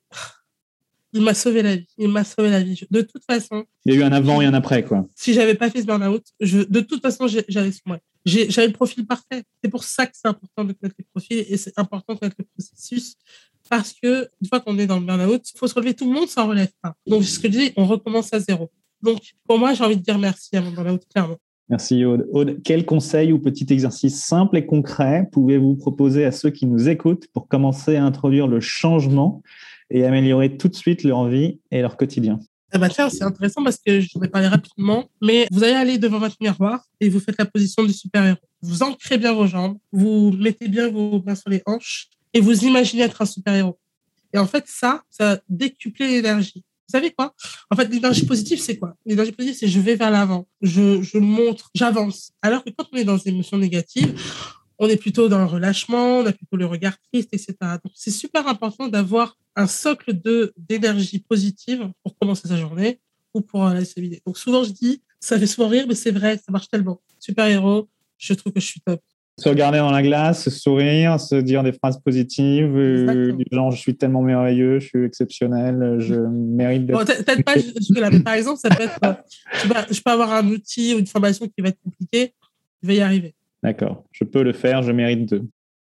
[1.13, 1.87] il m'a sauvé la vie.
[1.99, 2.81] Il m'a sauvé la vie.
[2.91, 3.65] De toute façon.
[3.85, 5.07] Il y a eu un avant et un après, quoi.
[5.15, 7.99] Si j'avais pas fait ce burn-out, je, de toute façon, j'allais sur moi.
[8.25, 9.43] J'avais le profil parfait.
[9.63, 12.37] C'est pour ça que c'est important de connaître les profils et c'est important de connaître
[12.39, 13.15] le processus.
[13.69, 15.95] Parce que, une fois qu'on est dans le burn-out, il faut se relever.
[15.95, 16.95] Tout le monde s'en relève pas.
[17.07, 18.71] Donc, ce que je dis, on recommence à zéro.
[19.03, 21.37] Donc, pour moi, j'ai envie de dire merci à mon burn-out, clairement.
[21.71, 22.27] Merci Aude.
[22.33, 26.89] Aude, quel conseil ou petit exercice simple et concret pouvez-vous proposer à ceux qui nous
[26.89, 29.41] écoutent pour commencer à introduire le changement
[29.91, 32.38] et améliorer tout de suite leur vie et leur quotidien.
[32.72, 35.99] Ah bah tiens, c'est intéressant parce que je vais parler rapidement, mais vous allez aller
[35.99, 38.38] devant votre miroir et vous faites la position du super-héros.
[38.62, 42.64] Vous ancrez bien vos jambes, vous mettez bien vos mains sur les hanches et vous
[42.64, 43.76] imaginez être un super-héros.
[44.32, 46.62] Et en fait, ça, ça décuple l'énergie.
[46.88, 47.34] Vous savez quoi?
[47.70, 48.95] En fait, l'énergie positive, c'est quoi?
[49.05, 52.32] L'énergie positive, c'est je vais vers l'avant, je, je montre, j'avance.
[52.43, 54.14] Alors que quand on est dans des émotions négatives,
[54.81, 57.55] on est plutôt dans le relâchement, on a plutôt le regard triste, etc.
[57.61, 62.99] Donc, c'est super important d'avoir un socle de d'énergie positive pour commencer sa journée
[63.35, 64.22] ou pour aller se vider.
[64.26, 67.03] Donc, souvent, je dis, ça fait souvent rire, mais c'est vrai, ça marche tellement.
[67.18, 69.01] Super-héros, je trouve que je suis top.
[69.39, 73.78] Se regarder dans la glace, se sourire, se dire des phrases positives, euh, genre je
[73.78, 77.05] suis tellement merveilleux, je suis exceptionnel, je mérite d'être.
[77.05, 80.95] Peut-être pas jusque-là, mais par exemple, ça peut être, euh, je peux avoir un outil
[80.95, 82.35] ou une formation qui va être compliquée,
[82.83, 83.35] je vais y arriver.
[83.63, 85.43] D'accord, je peux le faire, je mérite de.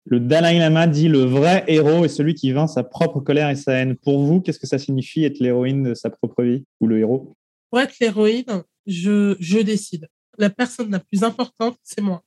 [0.04, 3.56] Le Dalai Lama dit le vrai héros est celui qui vainc sa propre colère et
[3.56, 3.96] sa haine.
[3.96, 7.36] Pour vous, qu'est-ce que ça signifie être l'héroïne de sa propre vie ou le héros?
[7.70, 10.08] Pour être l'héroïne, je, je décide.
[10.38, 12.22] La personne la plus importante, c'est moi,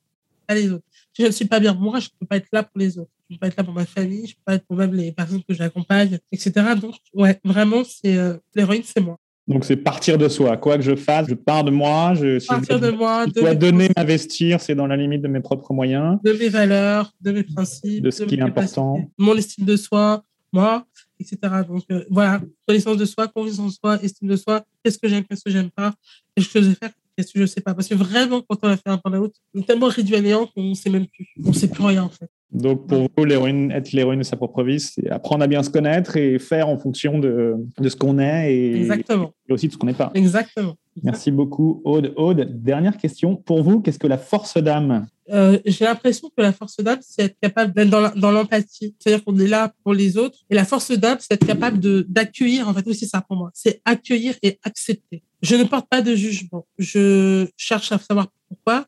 [0.48, 0.86] pas les autres.
[1.14, 2.98] Si je ne suis pas bien moi, je ne peux pas être là pour les
[2.98, 3.12] autres.
[3.30, 4.78] Je ne peux pas être là pour ma famille, je ne peux pas être pour
[4.78, 6.52] même les personnes que j'accompagne, etc.
[6.80, 9.20] Donc, ouais, vraiment, c'est euh, l'héroïne, c'est moi.
[9.48, 10.58] Donc, c'est partir de soi.
[10.58, 12.16] Quoi que je fasse, je pars de moi.
[12.16, 13.26] Je, partir de moi.
[13.28, 16.18] Je dois donner, m'investir, c'est dans la limite de mes propres moyens.
[16.24, 18.04] De mes valeurs, de mes principes.
[18.04, 18.98] De ce qui est important.
[19.18, 20.86] Mon estime de soi, moi,
[21.20, 21.38] etc.
[21.68, 22.42] Donc, euh, voilà.
[22.68, 24.64] Connaissance de soi, confiance en soi, estime de soi.
[24.84, 25.94] Qu'est-ce que j'aime, qu'est-ce que j'aime pas?
[26.36, 27.76] Qu'est-ce que je vais faire, qu'est-ce que je sais pas?
[27.76, 30.48] Parce que vraiment, quand on a fait un burn-out, on est tellement réduit à néant
[30.48, 31.28] qu'on ne sait même plus.
[31.44, 32.30] On ne sait plus rien, en fait.
[32.56, 35.70] Donc, pour vous, l'héroïne, être l'héroïne de sa propre vie, c'est apprendre à bien se
[35.70, 39.34] connaître et faire en fonction de, de ce qu'on est et, Exactement.
[39.50, 40.12] et aussi de ce qu'on n'est pas.
[40.14, 40.76] Exactement.
[41.04, 42.14] Merci beaucoup, Aude.
[42.16, 43.36] Aude, dernière question.
[43.36, 45.08] Pour vous, qu'est-ce que la force d'âme?
[45.30, 48.96] Euh, J'ai l'impression que la force d'âme, c'est être capable d'être dans l'empathie.
[49.00, 50.40] C'est-à-dire qu'on est là pour les autres.
[50.50, 52.70] Et la force d'âme, c'est être capable d'accueillir.
[52.70, 53.52] En fait, c'est ça pour moi.
[53.54, 55.24] C'est accueillir et accepter.
[55.42, 56.66] Je ne porte pas de jugement.
[56.78, 58.86] Je cherche à savoir pourquoi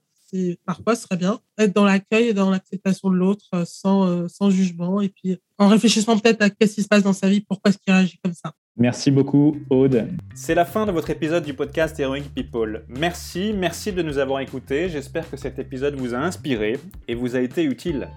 [0.65, 4.27] parfois ce serait bien être dans l'accueil et dans l'acceptation de l'autre euh, sans, euh,
[4.27, 7.41] sans jugement et puis en réfléchissant peut-être à ce qui se passe dans sa vie,
[7.41, 8.53] pourquoi est-ce qu'il réagit comme ça.
[8.77, 10.07] Merci beaucoup, Aude.
[10.35, 12.83] C'est la fin de votre épisode du podcast Heroic People.
[12.87, 14.87] Merci, merci de nous avoir écoutés.
[14.89, 18.07] J'espère que cet épisode vous a inspiré et vous a été utile.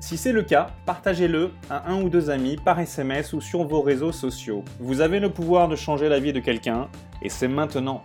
[0.00, 3.80] Si c'est le cas, partagez-le à un ou deux amis par SMS ou sur vos
[3.80, 4.64] réseaux sociaux.
[4.78, 6.88] Vous avez le pouvoir de changer la vie de quelqu'un
[7.22, 8.04] et c'est maintenant.